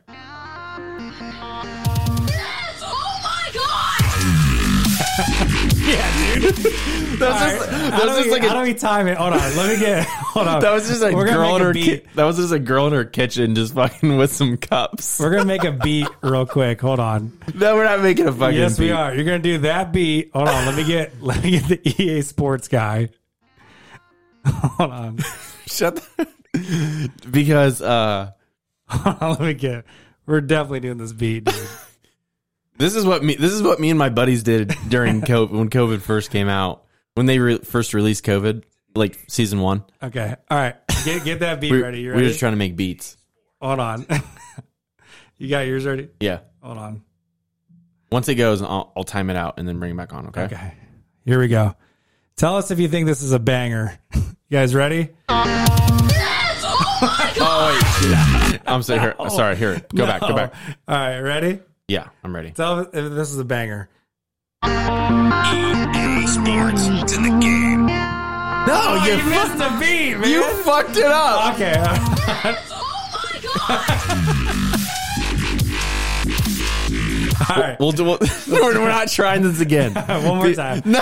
[5.31, 5.55] Oh
[7.21, 7.69] All right.
[7.93, 9.17] how, do just we, like a- how do we time it?
[9.17, 9.57] Hold on.
[9.57, 10.07] Let me get.
[10.09, 10.61] Hold on.
[10.61, 11.73] That was just a We're gonna girl make in a her.
[11.73, 12.05] beat.
[12.05, 15.19] Ki- that was just a girl in her kitchen, just fucking with some cups.
[15.19, 16.81] We're gonna make a beat real quick.
[16.81, 17.33] Hold on.
[17.55, 18.57] no, we're not making a fucking.
[18.59, 18.93] yes, we beat.
[18.93, 19.15] are.
[19.15, 20.31] You're gonna do that beat.
[20.33, 20.67] Hold on.
[20.67, 21.23] Let me get.
[21.23, 23.09] Let me get the EA Sports guy.
[24.47, 25.19] Hold on.
[25.67, 25.97] Shut.
[26.53, 28.31] The- because uh,
[28.89, 29.31] Hold on.
[29.33, 29.85] Let me get.
[30.27, 31.55] We're definitely doing this beat, dude.
[32.79, 33.35] This is what me.
[33.35, 36.85] This is what me and my buddies did during COVID when COVID first came out.
[37.15, 38.63] When they re- first released COVID,
[38.95, 40.35] like season one, Okay.
[40.51, 40.77] All right.
[41.05, 42.01] Get get that beat we, ready.
[42.01, 42.23] You we ready?
[42.25, 43.17] were just trying to make beats.
[43.61, 44.07] Hold on.
[45.39, 46.09] you got yours ready?
[46.21, 46.41] Yeah.
[46.63, 47.03] Hold on.
[48.11, 50.29] Once it goes, I'll, I'll time it out and then bring it back on.
[50.29, 50.43] Okay.
[50.45, 50.73] Okay.
[51.25, 51.75] Here we go.
[52.37, 53.99] Tell us if you think this is a banger.
[54.51, 55.11] You guys ready?
[55.29, 55.45] Oh,
[57.39, 58.61] oh wait.
[58.67, 58.99] I'm sorry.
[58.99, 59.57] Here, sorry.
[59.57, 59.83] Here.
[59.95, 60.23] Go back.
[60.23, 60.55] Go back.
[60.89, 61.21] All right.
[61.21, 61.61] Ready?
[61.89, 62.51] Yeah, I'm ready.
[62.51, 63.89] Tell us if this is a banger.
[64.63, 64.69] EA
[66.27, 66.87] Sports.
[66.87, 67.87] It's in the game.
[67.87, 70.31] No, oh, you, missed the beat, man.
[70.31, 71.55] you fucked it up.
[71.55, 71.77] okay.
[77.49, 77.81] All right.
[77.81, 78.05] We'll do.
[78.05, 78.19] We'll,
[78.51, 79.95] we're we're not trying this again.
[80.27, 80.83] One more time.
[80.85, 81.01] No,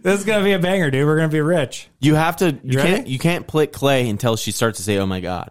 [0.00, 1.04] This is gonna be a banger, dude.
[1.06, 1.88] We're gonna be rich.
[1.98, 2.56] you have to.
[2.62, 2.94] You, ready?
[2.94, 3.06] can't.
[3.08, 5.50] You can't play Clay until she starts to say, "Oh my god."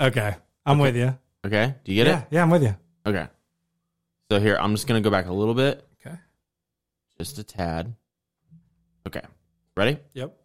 [0.00, 0.34] Okay.
[0.66, 1.16] I'm with you.
[1.46, 1.76] Okay.
[1.84, 2.10] Do you get it?
[2.10, 2.24] Yeah.
[2.30, 2.74] Yeah, I'm with you.
[3.04, 3.08] It?
[3.08, 3.28] Okay.
[4.30, 6.16] So here, I'm just gonna go back a little bit, Okay.
[7.18, 7.94] just a tad.
[9.06, 9.22] Okay.
[9.76, 9.98] Ready?
[10.14, 10.36] Yep.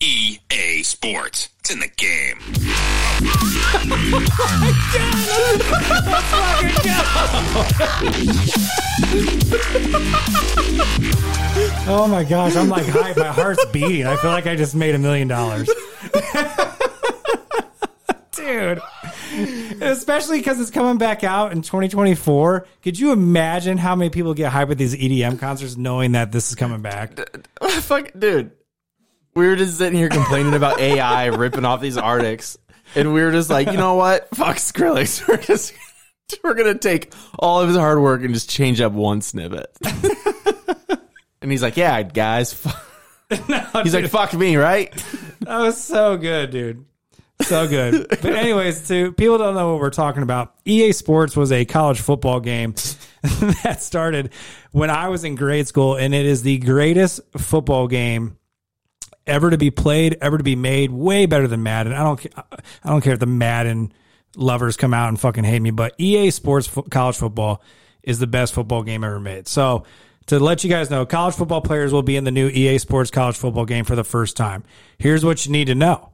[0.00, 1.48] EA Sports.
[1.60, 3.53] It's in the game.
[11.86, 14.06] Oh my gosh, I'm like, hi, my heart's beating.
[14.06, 15.68] I feel like I just made a million dollars.
[18.32, 18.80] Dude.
[19.80, 22.66] Especially because it's coming back out in 2024.
[22.82, 26.48] Could you imagine how many people get hyped at these EDM concerts knowing that this
[26.50, 27.18] is coming back?
[27.62, 28.52] Fuck, dude.
[29.34, 32.56] We were just sitting here complaining about AI ripping off these artists,
[32.94, 34.28] and we were just like, you know what?
[34.34, 35.26] Fuck Skrillex.
[35.28, 35.72] We're just
[36.42, 39.70] we're gonna take all of his hard work and just change up one snippet.
[41.42, 42.52] and he's like, yeah, guys.
[42.52, 42.70] fu-"
[43.82, 44.92] he's like, fuck me, right?
[45.40, 46.84] That was so good, dude.
[47.42, 48.08] So good.
[48.08, 50.54] But anyways, to people don't know what we're talking about.
[50.64, 52.74] EA Sports was a college football game
[53.62, 54.32] that started
[54.72, 58.38] when I was in grade school, and it is the greatest football game
[59.26, 60.90] ever to be played, ever to be made.
[60.90, 61.92] Way better than Madden.
[61.92, 62.26] I don't.
[62.36, 63.92] I don't care if the Madden
[64.36, 67.62] lovers come out and fucking hate me, but EA Sports fo- college football
[68.02, 69.48] is the best football game ever made.
[69.48, 69.84] So.
[70.28, 73.10] To let you guys know, college football players will be in the new EA Sports
[73.10, 74.64] college football game for the first time.
[74.96, 76.12] Here's what you need to know.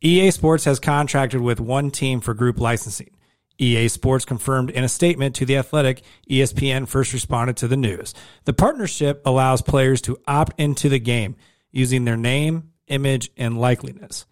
[0.00, 3.10] EA Sports has contracted with one team for group licensing.
[3.58, 8.14] EA Sports confirmed in a statement to The Athletic, ESPN first responded to the news.
[8.44, 11.34] The partnership allows players to opt into the game
[11.70, 14.24] using their name, image, and likeliness.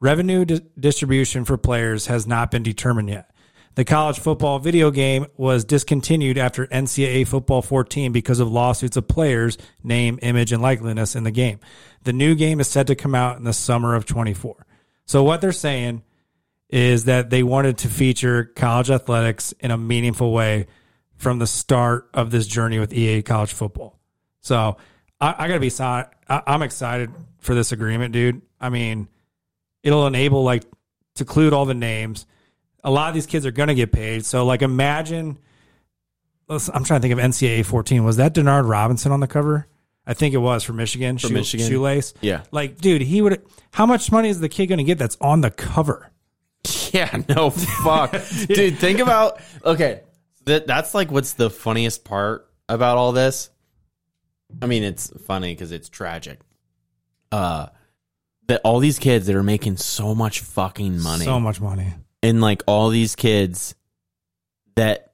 [0.00, 3.30] Revenue di- distribution for players has not been determined yet.
[3.76, 9.06] The college football video game was discontinued after NCAA Football 14 because of lawsuits of
[9.06, 11.60] players' name, image, and likeliness in the game.
[12.02, 14.66] The new game is set to come out in the summer of 24.
[15.06, 16.02] So what they're saying
[16.68, 20.66] is that they wanted to feature college athletics in a meaningful way
[21.16, 24.00] from the start of this journey with EA college football.
[24.40, 24.78] So
[25.20, 26.06] I, I gotta be sorry.
[26.28, 28.42] I, I'm excited for this agreement, dude.
[28.60, 29.08] I mean,
[29.82, 30.62] it'll enable like
[31.16, 32.26] to include all the names.
[32.82, 34.24] A lot of these kids are gonna get paid.
[34.24, 35.38] So like, imagine.
[36.48, 38.02] I'm trying to think of NCAA 14.
[38.02, 39.68] Was that Denard Robinson on the cover?
[40.04, 41.16] I think it was for Michigan.
[41.18, 41.68] For Shoe- Michigan.
[41.68, 42.12] shoelace.
[42.20, 42.42] Yeah.
[42.50, 43.40] Like, dude, he would.
[43.72, 46.10] How much money is the kid gonna get that's on the cover?
[46.92, 48.10] Yeah, no fuck,
[48.48, 48.78] dude.
[48.78, 50.00] Think about okay.
[50.46, 53.50] That that's like what's the funniest part about all this.
[54.62, 56.40] I mean, it's funny because it's tragic.
[57.32, 57.66] Uh,
[58.48, 61.94] that all these kids that are making so much fucking money, So much money.
[62.22, 63.74] and like all these kids
[64.74, 65.12] that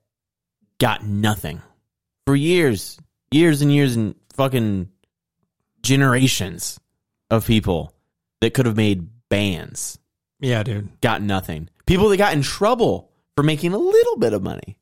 [0.79, 1.61] got nothing
[2.27, 2.99] for years,
[3.31, 4.89] years and years, and fucking
[5.83, 6.79] generations
[7.31, 7.93] of people
[8.41, 9.99] that could have made bands
[10.41, 11.01] Yeah, dude.
[11.01, 11.69] got nothing.
[11.87, 14.77] People that got in trouble for making a little bit of money.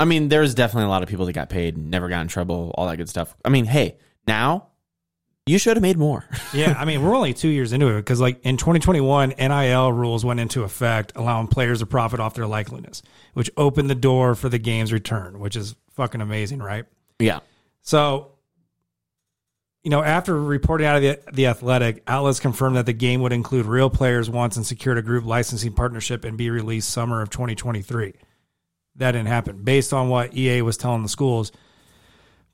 [0.00, 2.74] I mean, there's definitely a lot of people that got paid, never got in trouble,
[2.76, 3.36] all that good stuff.
[3.44, 4.68] I mean, hey, now
[5.44, 6.24] you should have made more.
[6.54, 10.24] Yeah, I mean, we're only two years into it because, like, in 2021, NIL rules
[10.24, 13.02] went into effect, allowing players to profit off their likeliness,
[13.34, 16.86] which opened the door for the game's return, which is fucking amazing, right?
[17.20, 17.40] yeah.
[17.82, 18.32] So,
[19.84, 23.32] you know, after reporting out of the, the Athletic, outlets confirmed that the game would
[23.32, 27.30] include real players once and secured a group licensing partnership and be released summer of
[27.30, 28.14] 2023.
[28.96, 29.62] That didn't happen.
[29.62, 31.52] Based on what EA was telling the schools,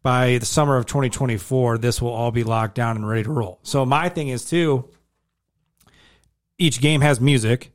[0.02, 3.58] by the summer of 2024, this will all be locked down and ready to roll.
[3.62, 4.88] So my thing is too,
[6.58, 7.72] each game has music,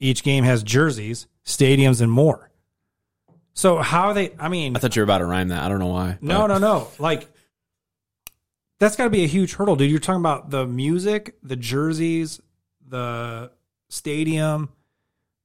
[0.00, 2.50] each game has jerseys, stadiums, and more.
[3.54, 4.32] So how are they?
[4.38, 5.62] I mean, I thought you were about to rhyme that.
[5.62, 6.18] I don't know why.
[6.22, 6.88] no, no, no.
[6.98, 7.28] Like
[8.78, 9.90] that's got to be a huge hurdle, dude.
[9.90, 12.40] You're talking about the music, the jerseys,
[12.88, 13.52] the
[13.90, 14.70] stadium,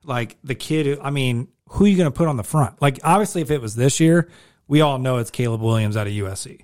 [0.08, 0.98] like the kid.
[1.02, 2.82] I mean, who are you going to put on the front?
[2.82, 4.30] Like, obviously, if it was this year,
[4.68, 6.62] we all know it's Caleb Williams out of USC.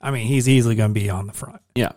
[0.00, 1.92] I mean, he's easily going to be on the front, Yeah.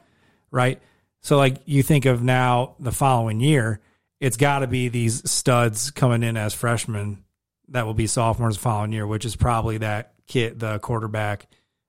[0.51, 0.79] right?
[1.21, 3.79] So, like, you think of now the following year,
[4.19, 7.23] it's got to be these studs coming in as freshmen
[7.69, 11.47] that will be sophomores the following year, which is probably that kid, the quarterback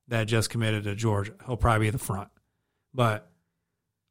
[0.08, 1.32] that just committed to Georgia.
[1.46, 2.28] He'll probably be the front.
[2.94, 3.28] But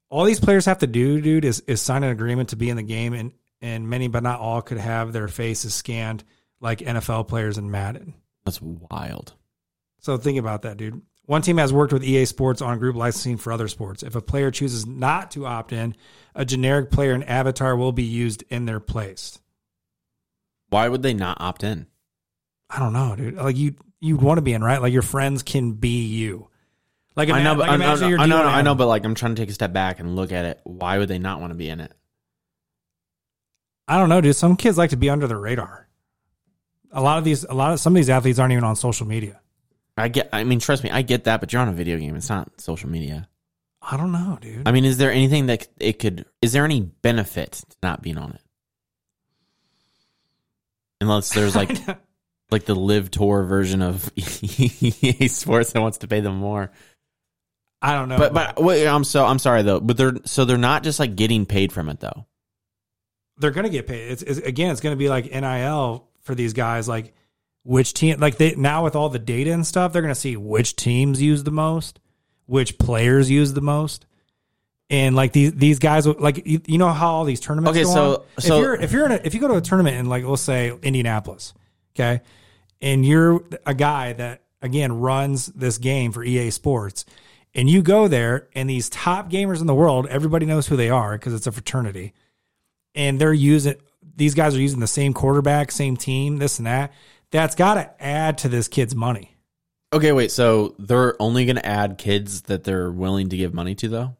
[0.09, 2.77] all these players have to do, dude, is, is sign an agreement to be in
[2.77, 3.31] the game, and
[3.61, 6.23] and many, but not all, could have their faces scanned
[6.59, 8.13] like NFL players in Madden.
[8.45, 9.33] That's wild.
[9.99, 11.01] So think about that, dude.
[11.25, 14.03] One team has worked with EA Sports on group licensing for other sports.
[14.03, 15.95] If a player chooses not to opt in,
[16.35, 19.39] a generic player and avatar will be used in their place.
[20.69, 21.87] Why would they not opt in?
[22.69, 23.35] I don't know, dude.
[23.35, 24.81] Like you, you'd want to be in, right?
[24.81, 26.47] Like your friends can be you.
[27.15, 29.03] Like I know, but like I know, imagine you're I know, I know, but like
[29.03, 30.61] I'm trying to take a step back and look at it.
[30.63, 31.91] Why would they not want to be in it?
[33.91, 34.37] I don't know, dude.
[34.37, 35.89] Some kids like to be under the radar.
[36.93, 39.05] A lot of these, a lot of some of these athletes aren't even on social
[39.05, 39.41] media.
[39.97, 40.29] I get.
[40.31, 42.15] I mean, trust me, I get that, but you're on a video game.
[42.15, 43.27] It's not social media.
[43.81, 44.65] I don't know, dude.
[44.65, 46.25] I mean, is there anything that it could?
[46.41, 48.41] Is there any benefit to not being on it?
[51.01, 51.77] Unless there's like,
[52.49, 56.71] like the live tour version of EA Sports that wants to pay them more.
[57.81, 58.17] I don't know.
[58.17, 59.81] But but wait, I'm so I'm sorry though.
[59.81, 62.25] But they're so they're not just like getting paid from it though.
[63.41, 64.11] They're going to get paid.
[64.11, 66.87] It's, it's again, it's going to be like NIL for these guys.
[66.87, 67.13] Like
[67.63, 68.19] which team?
[68.19, 71.21] Like they now with all the data and stuff, they're going to see which teams
[71.21, 71.99] use the most,
[72.45, 74.05] which players use the most,
[74.89, 76.05] and like these these guys.
[76.07, 77.77] Like you, you know how all these tournaments.
[77.77, 78.41] Okay, go so- on?
[78.41, 80.23] so- if you're if you're in a, if you go to a tournament in like
[80.23, 81.53] let's say Indianapolis,
[81.95, 82.21] okay,
[82.81, 87.05] and you're a guy that again runs this game for EA Sports.
[87.53, 90.89] And you go there, and these top gamers in the world, everybody knows who they
[90.89, 92.13] are because it's a fraternity
[92.95, 93.75] and they're using
[94.15, 96.93] these guys are using the same quarterback, same team, this and that.
[97.31, 99.35] That's got to add to this kid's money.
[99.93, 100.31] Okay, wait.
[100.31, 104.17] So they're only going to add kids that they're willing to give money to, though.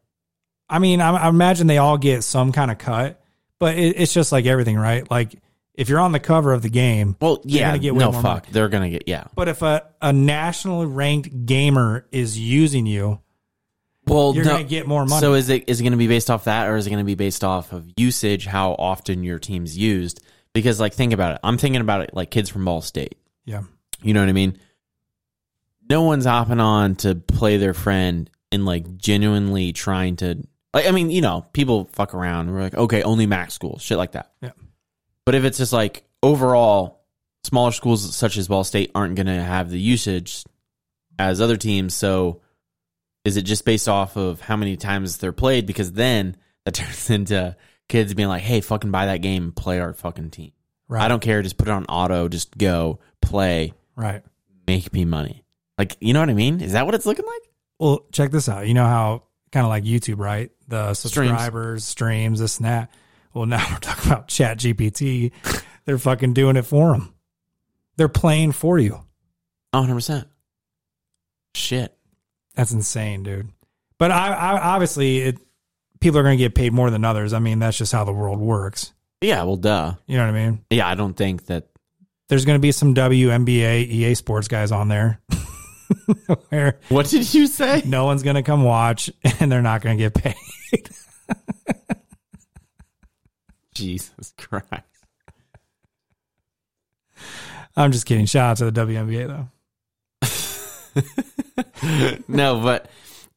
[0.68, 3.22] I mean, I, I imagine they all get some kind of cut,
[3.58, 5.08] but it, it's just like everything, right?
[5.10, 5.34] Like
[5.74, 7.68] if you're on the cover of the game, Well, you're yeah.
[7.68, 8.22] gonna get no, fuck.
[8.22, 8.40] money.
[8.50, 9.24] They're going to get yeah.
[9.34, 13.20] But if a, a nationally ranked gamer is using you,
[14.14, 15.20] Well, you're no- going to get more money.
[15.20, 16.98] So is it is it going to be based off that, or is it going
[17.02, 18.46] to be based off of usage?
[18.46, 20.20] How often your team's used?
[20.52, 21.40] Because like, think about it.
[21.42, 23.16] I'm thinking about it like kids from Ball State.
[23.44, 23.62] yeah,
[24.02, 24.58] You know what I mean?
[25.88, 30.42] No one's hopping on to play their friend and like genuinely trying to.
[30.74, 32.50] Like, I mean, you know, people fuck around.
[32.50, 34.32] We're like, okay, only max schools, shit like that.
[34.40, 34.52] Yeah.
[35.26, 37.04] But if it's just like overall,
[37.44, 40.44] smaller schools such as Ball State aren't going to have the usage
[41.18, 41.94] as other teams.
[41.94, 42.40] So
[43.24, 45.66] is it just based off of how many times they're played?
[45.66, 47.56] Because then that turns into
[47.88, 50.52] kids being like, hey, fucking buy that game and play our fucking team.
[50.88, 51.42] right, I don't care.
[51.42, 52.28] Just put it on auto.
[52.28, 54.22] Just go play right.
[54.66, 55.44] make me money.
[55.78, 56.60] Like, you know what I mean?
[56.60, 57.42] Is that what it's looking like?
[57.78, 58.68] Well, check this out.
[58.68, 60.50] You know how kind of like YouTube, right?
[60.68, 62.90] The subscribers, streams, this and that.
[63.34, 65.32] Well, now we're talking about Chat GPT.
[65.84, 67.14] They're fucking doing it for them.
[67.96, 69.00] They're playing for you.
[69.74, 70.26] 100%.
[71.54, 71.96] Shit.
[72.54, 73.48] That's insane, dude.
[73.98, 75.38] But I, I obviously, it,
[76.00, 77.32] people are going to get paid more than others.
[77.32, 78.92] I mean, that's just how the world works.
[79.20, 79.94] Yeah, well, duh.
[80.06, 80.64] You know what I mean?
[80.70, 81.68] Yeah, I don't think that.
[82.28, 85.20] There's going to be some WNBA, EA Sports guys on there
[86.48, 87.82] where What did you say?
[87.84, 90.34] no one's going to come watch and they're not going to get paid.
[93.74, 94.66] Jesus Christ.
[97.76, 98.26] I'm just kidding.
[98.26, 99.48] Shout out to the WNBA though.
[102.28, 102.88] No, but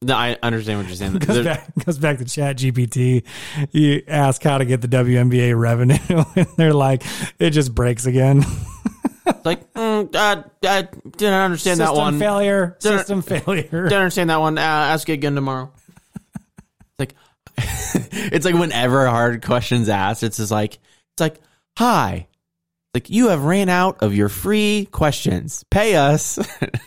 [0.02, 1.12] no, I understand what you're saying.
[1.18, 3.24] goes There- back goes back to Chat GPT.
[3.72, 5.96] You ask how to get the WNBA revenue,
[6.36, 7.02] and they're like,
[7.38, 8.44] it just breaks again.
[9.44, 12.18] like, mm, uh, I didn't understand System that one.
[12.18, 12.76] failure.
[12.80, 13.62] Didn't- System failure.
[13.62, 14.58] Didn't understand that one.
[14.58, 15.72] Uh, ask it again tomorrow.
[16.98, 17.14] It's like,
[18.12, 21.40] it's like whenever a hard questions asked, it's just like, it's like,
[21.76, 22.28] hi,
[22.96, 25.64] like you have ran out of your free questions.
[25.70, 26.38] Pay us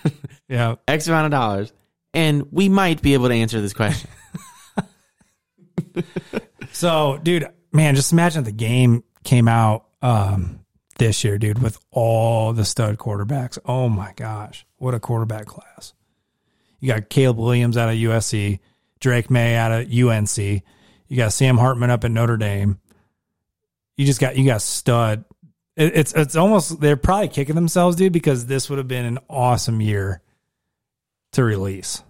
[0.50, 0.76] Yeah.
[0.88, 1.72] X amount of dollars,
[2.14, 4.10] and we might be able to answer this question.
[6.72, 10.64] So, dude, man, just imagine if the game came out um,
[10.98, 13.58] this year, dude, with all the stud quarterbacks.
[13.66, 15.94] Oh my gosh, what a quarterback class!
[16.80, 18.60] You got Caleb Williams out of USC,
[19.02, 20.38] Drake Maye out of UNC.
[20.38, 22.80] You got Sam Hartman up at Notre Dame.
[23.98, 25.26] You just got you got stud.
[25.80, 29.18] It, it's it's almost they're probably kicking themselves, dude, because this would have been an
[29.30, 30.22] awesome year
[31.32, 32.04] to release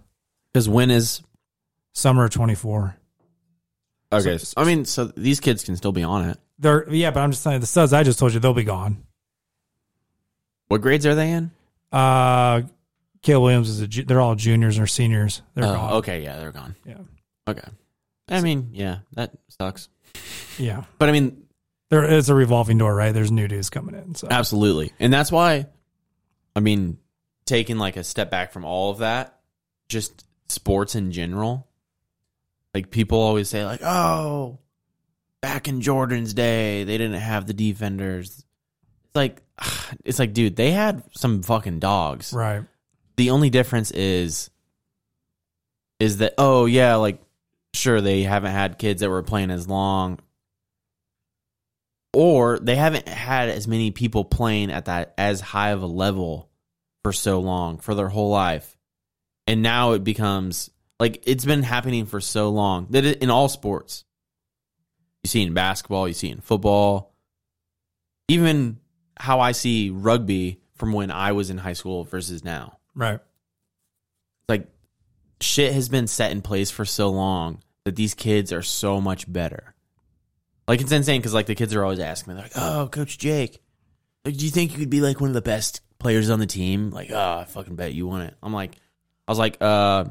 [0.52, 1.22] Because when is
[1.94, 2.96] summer of twenty four.
[4.12, 4.38] okay?
[4.56, 6.38] I mean, so these kids can still be on it.
[6.58, 9.04] They're yeah, but I'm just saying the studs I just told you they'll be gone.
[10.68, 11.50] What grades are they in?
[11.92, 12.62] Uh,
[13.22, 13.86] Caleb Williams is a.
[13.88, 15.42] ju- They're all juniors or seniors.
[15.54, 15.92] They're Oh, gone.
[15.94, 16.74] okay, yeah, they're gone.
[16.84, 16.98] Yeah.
[17.48, 17.68] Okay.
[18.28, 19.88] I mean, yeah, that sucks.
[20.58, 21.42] Yeah, But I mean,
[21.90, 23.12] there is a revolving door, right?
[23.12, 24.14] There's new dudes coming in.
[24.14, 24.92] So Absolutely.
[24.98, 25.66] And that's why,
[26.54, 26.98] I mean,
[27.44, 29.40] taking like a step back from all of that,
[29.88, 31.66] just sports in general,
[32.72, 34.60] like people always say, like, oh,
[35.40, 38.44] back in Jordan's day, they didn't have the defenders.
[39.06, 39.42] It's like,
[40.04, 42.32] it's like, dude, they had some fucking dogs.
[42.32, 42.62] right,
[43.16, 44.48] The only difference is,
[45.98, 47.20] is that, oh, yeah, like,
[47.74, 50.20] sure, they haven't had kids that were playing as long
[52.12, 56.50] or they haven't had as many people playing at that as high of a level
[57.02, 58.76] for so long for their whole life
[59.46, 63.48] and now it becomes like it's been happening for so long that it, in all
[63.48, 64.04] sports
[65.22, 67.14] you see in basketball you see in football
[68.28, 68.78] even
[69.16, 73.20] how i see rugby from when i was in high school versus now right.
[74.48, 74.66] like
[75.40, 79.30] shit has been set in place for so long that these kids are so much
[79.30, 79.74] better.
[80.68, 83.18] Like it's insane because like the kids are always asking me, they're like, "Oh, Coach
[83.18, 83.60] Jake,
[84.24, 86.46] like, do you think you could be like one of the best players on the
[86.46, 86.90] team.
[86.90, 88.34] Like, oh, I fucking bet you want it.
[88.42, 88.72] I'm like,
[89.28, 90.06] I was like, uh,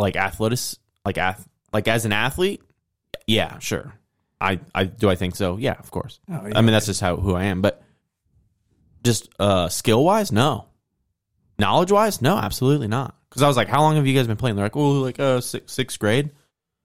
[0.00, 0.58] like athletic,
[1.04, 2.60] like ath, like as an athlete,
[3.28, 3.94] yeah, sure.
[4.40, 5.56] I, I do I think so?
[5.56, 6.18] Yeah, of course.
[6.28, 6.58] Oh, yeah.
[6.58, 7.62] I mean, that's just how who I am.
[7.62, 7.80] But
[9.04, 10.66] just uh, skill wise, no.
[11.60, 13.14] Knowledge wise, no, absolutely not.
[13.28, 14.56] Because I was like, how long have you guys been playing?
[14.56, 16.30] They're like, oh, like uh, six, sixth grade.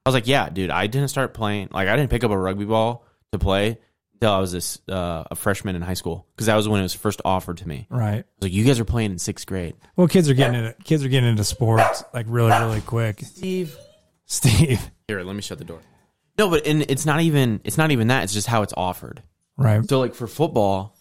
[0.07, 1.69] I was like, yeah, dude, I didn't start playing.
[1.71, 3.77] Like, I didn't pick up a rugby ball to play
[4.13, 6.83] until I was this uh, a freshman in high school because that was when it
[6.83, 7.87] was first offered to me.
[7.89, 8.13] Right.
[8.13, 9.75] I was like, you guys are playing in sixth grade.
[9.95, 13.19] Well, kids are getting into kids are getting into sports like really really quick.
[13.21, 13.77] Steve,
[14.25, 14.89] Steve.
[15.07, 15.79] here, let me shut the door.
[16.37, 18.23] No, but and it's not even it's not even that.
[18.23, 19.21] It's just how it's offered.
[19.57, 19.87] Right.
[19.87, 20.95] So like for football,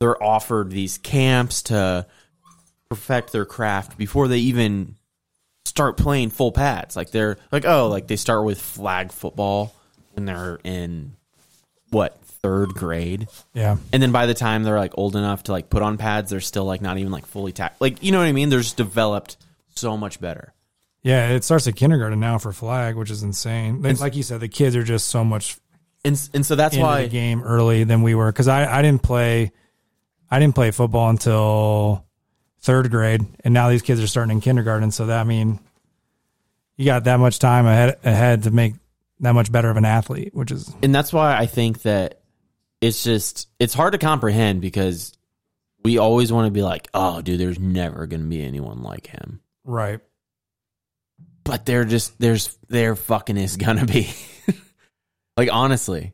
[0.00, 2.06] they're offered these camps to
[2.88, 4.96] perfect their craft before they even
[5.68, 6.96] start playing full pads.
[6.96, 9.74] Like they're like oh, like they start with flag football
[10.14, 11.14] when they're in
[11.90, 13.76] what third grade, Yeah.
[13.92, 16.40] and then by the time they're like old enough to like put on pads, they're
[16.40, 17.76] still like not even like fully tack.
[17.80, 18.48] Like you know what I mean?
[18.48, 19.36] They're just developed
[19.74, 20.52] so much better.
[21.02, 23.82] Yeah, it starts at kindergarten now for flag, which is insane.
[23.82, 25.56] They- Like you said, the kids are just so much
[26.04, 29.02] And and so that's why the game early than we were because I, I didn't
[29.02, 29.52] play
[30.30, 32.04] I didn't play football until
[32.60, 34.90] third grade, and now these kids are starting in kindergarten.
[34.90, 35.60] So that I mean,
[36.76, 38.74] you got that much time ahead ahead to make
[39.20, 42.20] that much better of an athlete, which is and that's why I think that
[42.80, 45.12] it's just it's hard to comprehend because
[45.84, 49.06] we always want to be like, oh, dude, there's never going to be anyone like
[49.06, 49.40] him.
[49.64, 50.00] right.
[51.44, 54.10] But there just there's there fucking is gonna be.
[55.38, 56.12] like honestly,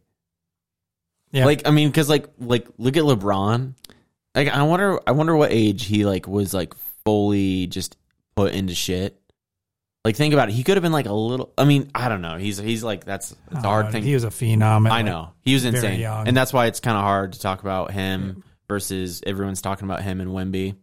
[1.32, 3.74] Yeah, like I mean, because like like look at LeBron.
[4.34, 6.74] Like I wonder I wonder what age he like was like
[7.04, 7.96] fully just
[8.36, 9.20] put into shit.
[10.04, 10.52] Like think about it.
[10.52, 11.52] He could have been like a little.
[11.56, 12.36] I mean, I don't know.
[12.36, 14.02] He's he's like that's it's a hard Uh, thing.
[14.02, 14.86] He was a phenom.
[14.86, 16.28] at, I like, know he was very insane, young.
[16.28, 20.02] and that's why it's kind of hard to talk about him versus everyone's talking about
[20.02, 20.76] him and Wemby.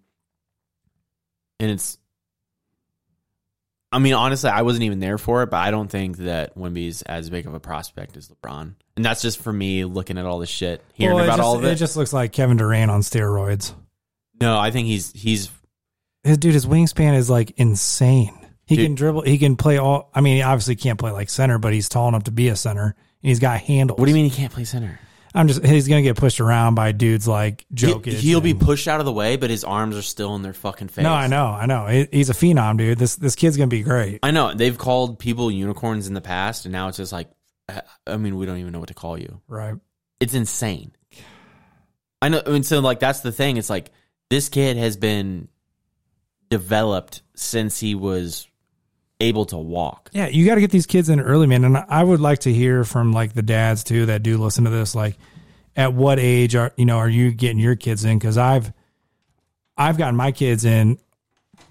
[1.60, 1.98] And it's,
[3.92, 7.02] I mean, honestly, I wasn't even there for it, but I don't think that Wemby's
[7.02, 10.40] as big of a prospect as LeBron, and that's just for me looking at all
[10.40, 11.72] this shit, hearing Well, about just- all of it.
[11.74, 13.74] It just looks like Kevin Durant on steroids.
[14.40, 15.50] no, I think he's he's
[16.24, 18.38] His dude, his wingspan is like insane.
[18.66, 18.86] He Dude.
[18.86, 19.22] can dribble.
[19.24, 20.10] He can play all.
[20.14, 22.56] I mean, he obviously can't play like center, but he's tall enough to be a
[22.56, 24.00] center, and he's got handles.
[24.00, 25.00] What do you mean he can't play center?
[25.34, 25.64] I'm just.
[25.66, 28.14] He's gonna get pushed around by dudes like He, Jokic.
[28.14, 30.90] he'll be pushed out of the way, but his arms are still in their fucking
[30.90, 31.04] face.
[31.04, 31.86] No, I know, I know.
[31.88, 32.98] He- He's a phenom, dude.
[32.98, 34.20] This this kid's gonna be great.
[34.24, 34.54] I know.
[34.54, 37.30] They've called people unicorns in the past, and now it's just like,
[38.06, 39.42] I mean, we don't even know what to call you.
[39.48, 39.76] Right.
[40.20, 40.92] It's insane.
[42.22, 42.42] I know.
[42.46, 43.56] I mean, so like that's the thing.
[43.58, 43.92] It's like
[44.30, 45.48] this kid has been
[46.50, 48.48] developed since he was
[49.22, 50.10] able to walk.
[50.14, 51.64] Yeah, you got to get these kids in early, man.
[51.64, 54.70] And I would like to hear from like the dads too that do listen to
[54.70, 54.96] this.
[54.96, 55.18] Like,
[55.76, 58.18] at what age are you know are you getting your kids in?
[58.18, 58.74] Because I've
[59.78, 60.98] I've gotten my kids in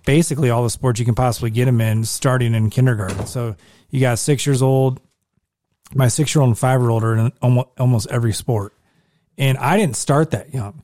[0.07, 3.27] basically all the sports you can possibly get them in, starting in kindergarten.
[3.27, 3.57] So
[3.91, 5.01] you got six years old.
[5.95, 8.73] My six year old and five year old are in almost, almost every sport,
[9.37, 10.83] and I didn't start that young.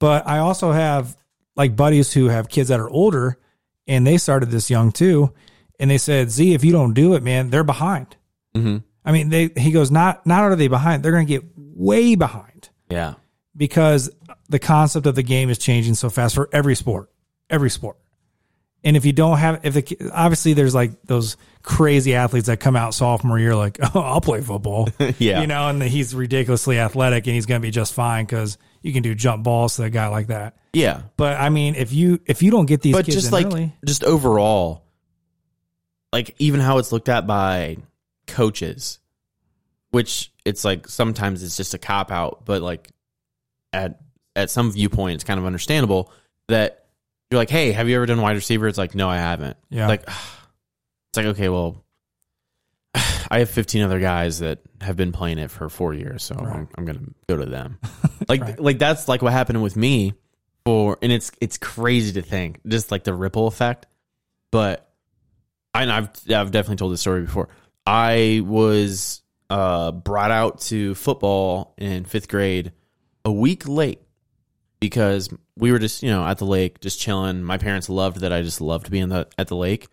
[0.00, 1.16] But I also have
[1.56, 3.38] like buddies who have kids that are older,
[3.86, 5.32] and they started this young too.
[5.78, 8.16] And they said, "Z, if you don't do it, man, they're behind."
[8.54, 8.78] Mm-hmm.
[9.04, 11.02] I mean, they he goes, "Not not are they behind?
[11.02, 13.14] They're going to get way behind." Yeah.
[13.56, 14.10] because
[14.48, 17.10] the concept of the game is changing so fast for every sport,
[17.50, 17.98] every sport.
[18.82, 22.76] And if you don't have, if the obviously there's like those crazy athletes that come
[22.76, 25.40] out sophomore year, like, oh, I'll play football, Yeah.
[25.42, 28.92] you know, and he's ridiculously athletic and he's going to be just fine because you
[28.94, 30.56] can do jump balls to a guy like that.
[30.72, 31.02] Yeah.
[31.18, 34.02] But I mean, if you if you don't get these but just like early, just
[34.04, 34.84] overall
[36.12, 37.76] like even how it's looked at by
[38.26, 38.98] coaches
[39.90, 42.90] which it's like sometimes it's just a cop out but like
[43.72, 44.00] at
[44.36, 46.12] at some viewpoint it's kind of understandable
[46.48, 46.86] that
[47.30, 49.88] you're like hey have you ever done wide receiver it's like no i haven't Yeah.
[49.88, 51.84] like it's like okay well
[52.94, 56.68] i have 15 other guys that have been playing it for four years so I'm,
[56.76, 57.78] I'm gonna go to them
[58.28, 58.60] like Right.
[58.60, 60.14] like that's like what happened with me
[60.64, 63.86] for and it's it's crazy to think just like the ripple effect
[64.50, 64.87] but
[65.82, 67.48] and I've I've definitely told this story before.
[67.86, 72.72] I was uh, brought out to football in fifth grade
[73.24, 74.00] a week late
[74.80, 77.42] because we were just you know at the lake just chilling.
[77.42, 79.88] My parents loved that I just loved being the, at the lake,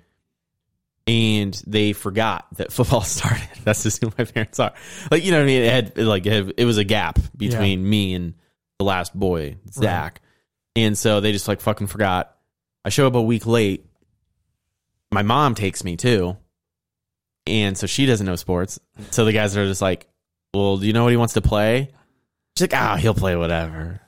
[1.08, 3.48] and they forgot that football started.
[3.64, 4.74] That's just who my parents are.
[5.12, 5.62] Like you know what I mean?
[5.64, 8.34] It had like it, had- it was a gap between me and
[8.80, 10.22] the last boy Zach,
[10.76, 12.36] and so they just like fucking forgot.
[12.84, 13.86] I show up a week late
[15.16, 16.38] my mom takes me too.
[17.48, 18.80] And so she doesn't know sports.
[19.12, 20.08] So the guys are just like,
[20.54, 21.90] Well, do you know what he wants to play?
[22.58, 24.02] She's like, Ah, he'll play whatever.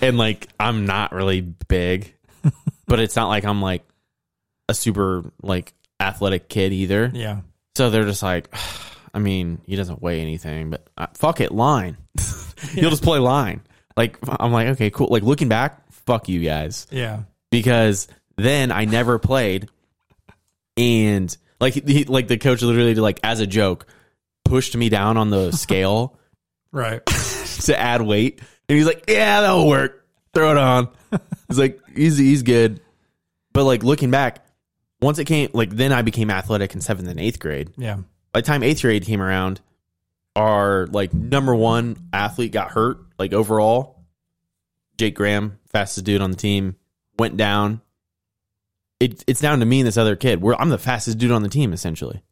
[0.00, 2.14] and like I'm not really big,
[2.86, 3.84] but it's not like I'm like
[4.68, 7.10] a super like athletic kid either.
[7.12, 7.40] Yeah.
[7.76, 8.54] So they're just like,
[9.14, 11.96] I mean, he doesn't weigh anything, but uh, fuck it, line.
[12.72, 13.62] He'll just play line.
[13.96, 15.08] Like I'm like, okay, cool.
[15.10, 17.22] Like looking back, fuck you guys Yeah.
[17.50, 19.68] because then I never played,
[20.76, 23.86] and like he, like the coach literally like as a joke
[24.44, 26.18] pushed me down on the scale
[26.72, 27.04] Right.
[27.64, 30.06] to add weight, and he's like, yeah, that'll work.
[30.34, 30.88] Throw it on.
[31.48, 32.80] He's like, he's he's good,
[33.52, 34.46] but like looking back,
[35.02, 37.70] once it came like then I became athletic in seventh and eighth grade.
[37.76, 37.98] Yeah.
[38.32, 39.60] By the time eighth grade came around,
[40.34, 43.98] our like number one athlete got hurt, like overall.
[44.96, 46.76] Jake Graham, fastest dude on the team,
[47.18, 47.81] went down.
[49.02, 50.40] It, it's down to me and this other kid.
[50.42, 52.22] Where I'm the fastest dude on the team, essentially.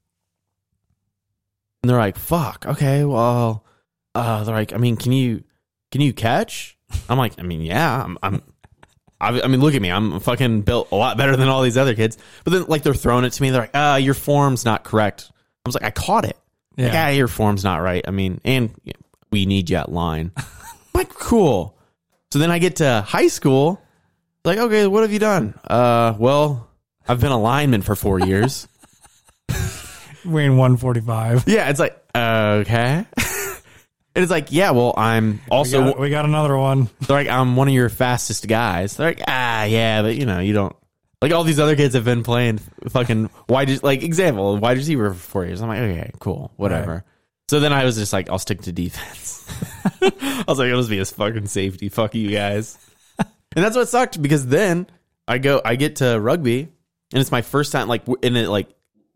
[1.83, 3.65] And they're like, "Fuck, okay, well,"
[4.15, 5.43] uh, they're like, "I mean, can you
[5.91, 6.77] can you catch?"
[7.09, 8.43] I'm like, "I mean, yeah, I'm." I'm
[9.23, 9.91] I mean, look at me.
[9.91, 12.17] I'm fucking built a lot better than all these other kids.
[12.43, 13.51] But then, like, they're throwing it to me.
[13.51, 16.39] They're like, "Ah, your form's not correct." I was like, "I caught it."
[16.79, 17.07] Like, Yeah.
[17.09, 18.03] ah, your form's not right.
[18.09, 18.75] I mean, and
[19.31, 20.33] we need you at line.
[20.93, 21.79] Like, cool.
[22.33, 23.81] So then I get to high school.
[24.45, 25.55] Like, okay, what have you done?
[25.69, 26.69] Uh, well,
[27.07, 28.67] I've been a lineman for four years.
[30.25, 31.45] Weighing 145.
[31.47, 33.05] yeah, it's like, okay.
[33.17, 33.57] and
[34.15, 36.89] it's like, yeah, well, I'm also, we, got, we got another one.
[37.01, 38.97] they're like, I'm one of your fastest guys.
[38.97, 40.75] They're like, ah, yeah, but you know, you don't.
[41.21, 45.21] Like all these other kids have been playing fucking wide, like example, wide receiver for
[45.21, 45.61] four years.
[45.61, 47.05] I'm like, okay, cool, whatever.
[47.51, 49.45] So then I was just like, I'll stick to defense.
[50.03, 51.91] I was like, I'll just be a fucking safety.
[51.91, 52.79] Fuck you guys.
[53.57, 54.87] And that's what sucked because then
[55.29, 56.61] I go, I get to rugby,
[57.13, 57.89] and it's my first time.
[57.89, 58.69] Like, and it like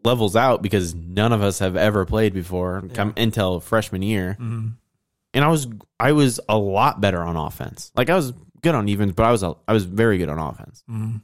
[0.04, 4.36] levels out because none of us have ever played before come until freshman year.
[4.38, 5.66] And I was,
[5.98, 7.90] I was a lot better on offense.
[7.96, 8.32] Like I was
[8.62, 10.84] good on evens, but I was, a, I was very good on offense.
[10.88, 11.16] Mm-hmm.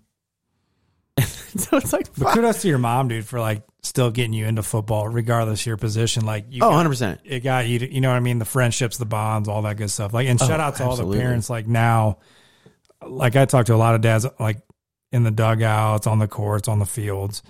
[1.59, 2.35] so it's like, But fuck.
[2.35, 5.77] kudos to your mom, dude, for like still getting you into football, regardless of your
[5.77, 6.25] position.
[6.25, 7.21] Like, you oh, got- 100 percent.
[7.25, 8.39] it got you, to, you know what I mean?
[8.39, 10.13] The friendships, the bonds, all that good stuff.
[10.13, 11.51] Like, and shout out to all the Oh, parents.
[11.51, 12.19] Like now,
[13.07, 14.59] like I talk to a lot of dads, like
[15.12, 17.42] in the dugouts, on the courts, on the fields,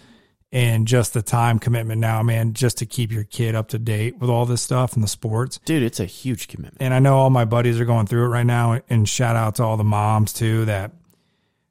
[0.53, 4.18] and just the time commitment now, man, just to keep your kid up to date
[4.18, 5.61] with all this stuff and the sports.
[5.64, 6.78] Dude, it's a huge commitment.
[6.80, 8.80] And I know all my buddies are going through it right now.
[8.88, 10.92] And shout out to all the moms too that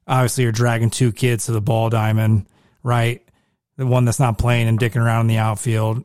[0.06, 2.46] obviously are dragging two kids to the ball diamond,
[2.82, 3.22] right?
[3.76, 6.04] The one that's not playing and dicking around in the outfield.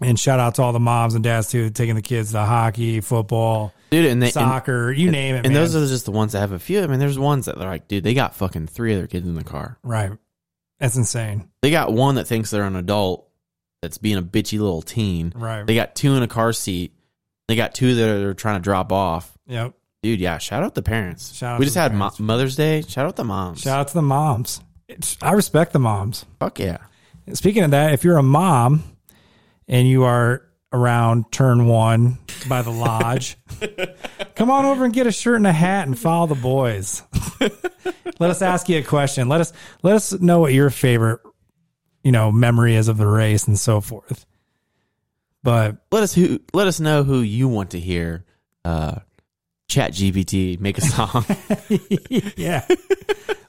[0.00, 3.00] And shout out to all the moms and dads too, taking the kids to hockey,
[3.00, 5.38] football, Dude, and they, and, soccer, you name it.
[5.46, 5.54] and man.
[5.54, 6.82] those are just the ones that have a few.
[6.82, 9.34] I mean, there's ones that are like, dude, they got fucking three other kids in
[9.34, 9.78] the car.
[9.82, 10.12] right.
[10.80, 11.48] That's insane.
[11.60, 13.28] They got one that thinks they're an adult
[13.82, 15.32] that's being a bitchy little teen.
[15.34, 15.66] Right.
[15.66, 16.92] They got two in a car seat.
[17.48, 19.36] They got two that are trying to drop off.
[19.48, 19.74] Yep.
[20.04, 21.34] Dude, yeah, shout out the parents.
[21.34, 22.82] Shout out we to just the had Mo- Mother's Day.
[22.82, 23.60] Shout out the moms.
[23.62, 24.60] Shout out to the moms.
[24.86, 26.24] It's, I respect the moms.
[26.38, 26.78] Fuck yeah.
[27.32, 28.84] Speaking of that, if you're a mom
[29.68, 30.42] and you are
[30.72, 33.36] around turn one by the lodge,
[34.34, 37.02] come on over and get a shirt and a hat and follow the boys.
[38.18, 39.28] let us ask you a question.
[39.28, 39.52] Let us
[39.82, 41.20] let us know what your favorite,
[42.02, 44.26] you know, memory is of the race and so forth.
[45.42, 48.24] But Let us who let us know who you want to hear
[48.64, 48.96] uh
[49.68, 51.26] Chat GPT make a song.
[52.36, 52.64] yeah,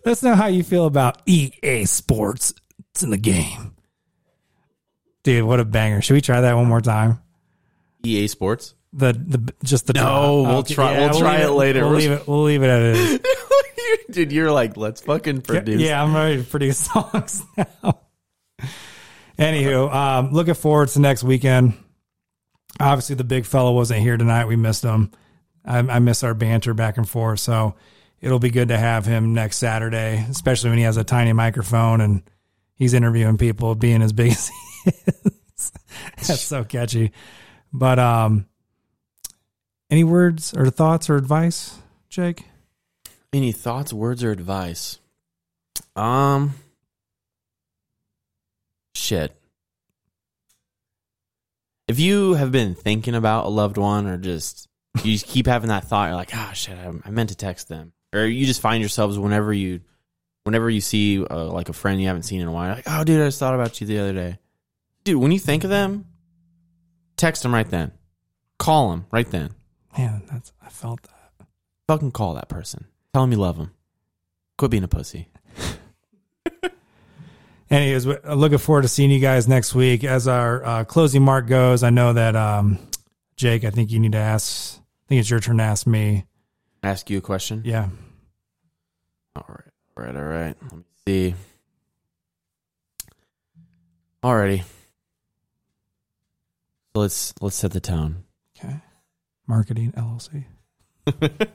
[0.06, 2.54] let us know how you feel about EA Sports.
[2.92, 3.74] It's in the game,
[5.24, 5.44] dude.
[5.44, 6.02] What a banger!
[6.02, 7.20] Should we try that one more time?
[8.04, 8.76] EA Sports.
[8.94, 11.82] The the just the No, we'll try- we'll try leave it later.
[11.86, 12.28] We'll leave it.
[12.28, 13.26] We'll leave it at it.
[14.12, 15.82] Dude, you're like, let's fucking produce.
[15.82, 18.00] Yeah, I'm ready to produce songs now.
[19.38, 21.74] Anywho, um, looking forward to next weekend.
[22.80, 24.46] Obviously, the big fellow wasn't here tonight.
[24.46, 25.12] We missed him.
[25.66, 27.40] I, I miss our banter back and forth.
[27.40, 27.76] So
[28.22, 32.02] it'll be good to have him next Saturday, especially when he has a tiny microphone
[32.02, 32.24] and
[32.76, 34.56] he's interviewing people, being as big as he
[34.86, 35.72] is.
[36.16, 37.12] That's so catchy.
[37.72, 38.46] But um,
[39.90, 41.78] any words or thoughts or advice,
[42.10, 42.46] Jake?
[43.32, 45.00] Any thoughts, words, or advice?
[45.96, 46.56] Um,
[48.96, 49.36] shit.
[51.88, 54.68] If you have been thinking about a loved one, or just
[55.04, 57.94] you just keep having that thought, you're like, ah, shit, I, meant to text them,
[58.14, 59.82] or you just find yourselves whenever you,
[60.44, 63.04] whenever you see uh, like a friend you haven't seen in a while, like, oh,
[63.04, 64.38] dude, I just thought about you the other day,
[65.14, 65.22] dude.
[65.22, 66.06] When you think of them,
[67.18, 67.92] text them right then,
[68.58, 69.52] call them right then,
[69.98, 71.46] Man, that's I felt that.
[71.88, 73.72] fucking call that person, tell him you love him.
[74.58, 75.28] quit being a pussy.
[77.70, 80.04] Anyways, uh, looking forward to seeing you guys next week.
[80.04, 82.80] As our uh, closing mark goes, I know that um,
[83.36, 84.78] Jake, I think you need to ask.
[84.78, 86.26] I think it's your turn to ask me
[86.82, 87.62] Ask you a question.
[87.66, 87.90] Yeah.
[89.36, 89.66] All right,
[89.98, 90.56] all right, all right.
[90.64, 91.36] Let me see.
[94.24, 94.64] Alrighty.
[97.00, 98.24] Let's let's set the tone.
[98.58, 98.82] Okay.
[99.48, 100.46] Marketing LLC.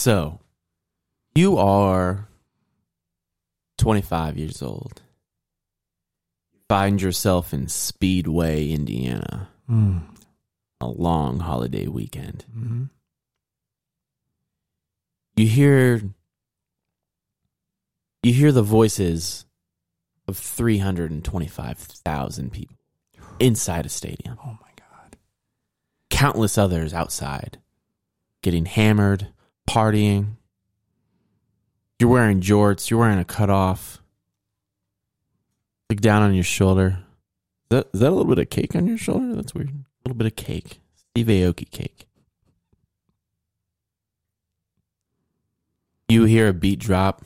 [0.00, 0.38] So,
[1.34, 2.28] you are
[3.78, 5.02] 25 years old.
[6.68, 9.48] Find yourself in Speedway, Indiana.
[9.68, 10.02] Mm.
[10.80, 12.44] A long holiday weekend.
[12.54, 12.84] hmm
[15.34, 16.00] You hear
[18.22, 19.46] you hear the voices
[20.28, 22.77] of 325,000 people
[23.40, 24.38] inside a stadium.
[24.44, 25.16] Oh my god.
[26.10, 27.58] Countless others outside
[28.42, 29.28] getting hammered,
[29.68, 30.36] partying.
[31.98, 34.00] You're wearing jorts, you're wearing a cutoff.
[35.90, 36.98] Look down on your shoulder.
[37.64, 39.34] Is that, is that a little bit of cake on your shoulder?
[39.34, 39.70] That's weird.
[39.70, 39.74] A
[40.04, 40.80] little bit of cake.
[40.94, 42.06] Steve Aoki cake.
[46.08, 47.24] You hear a beat drop.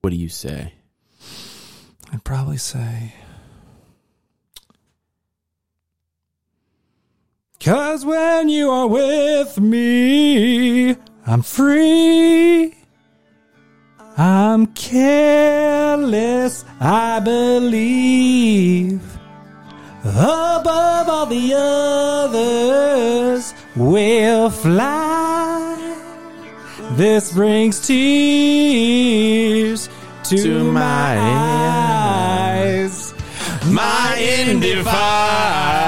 [0.00, 0.74] What do you say?
[2.12, 3.14] I'd probably say.
[7.60, 10.94] Cause when you are with me,
[11.26, 12.72] I'm free.
[14.16, 19.02] I'm careless, I believe.
[20.04, 25.74] Above all the others, we'll fly.
[26.92, 28.78] This brings tears
[30.24, 31.18] to, To my my
[32.46, 33.12] eyes.
[33.66, 35.87] My Indy 5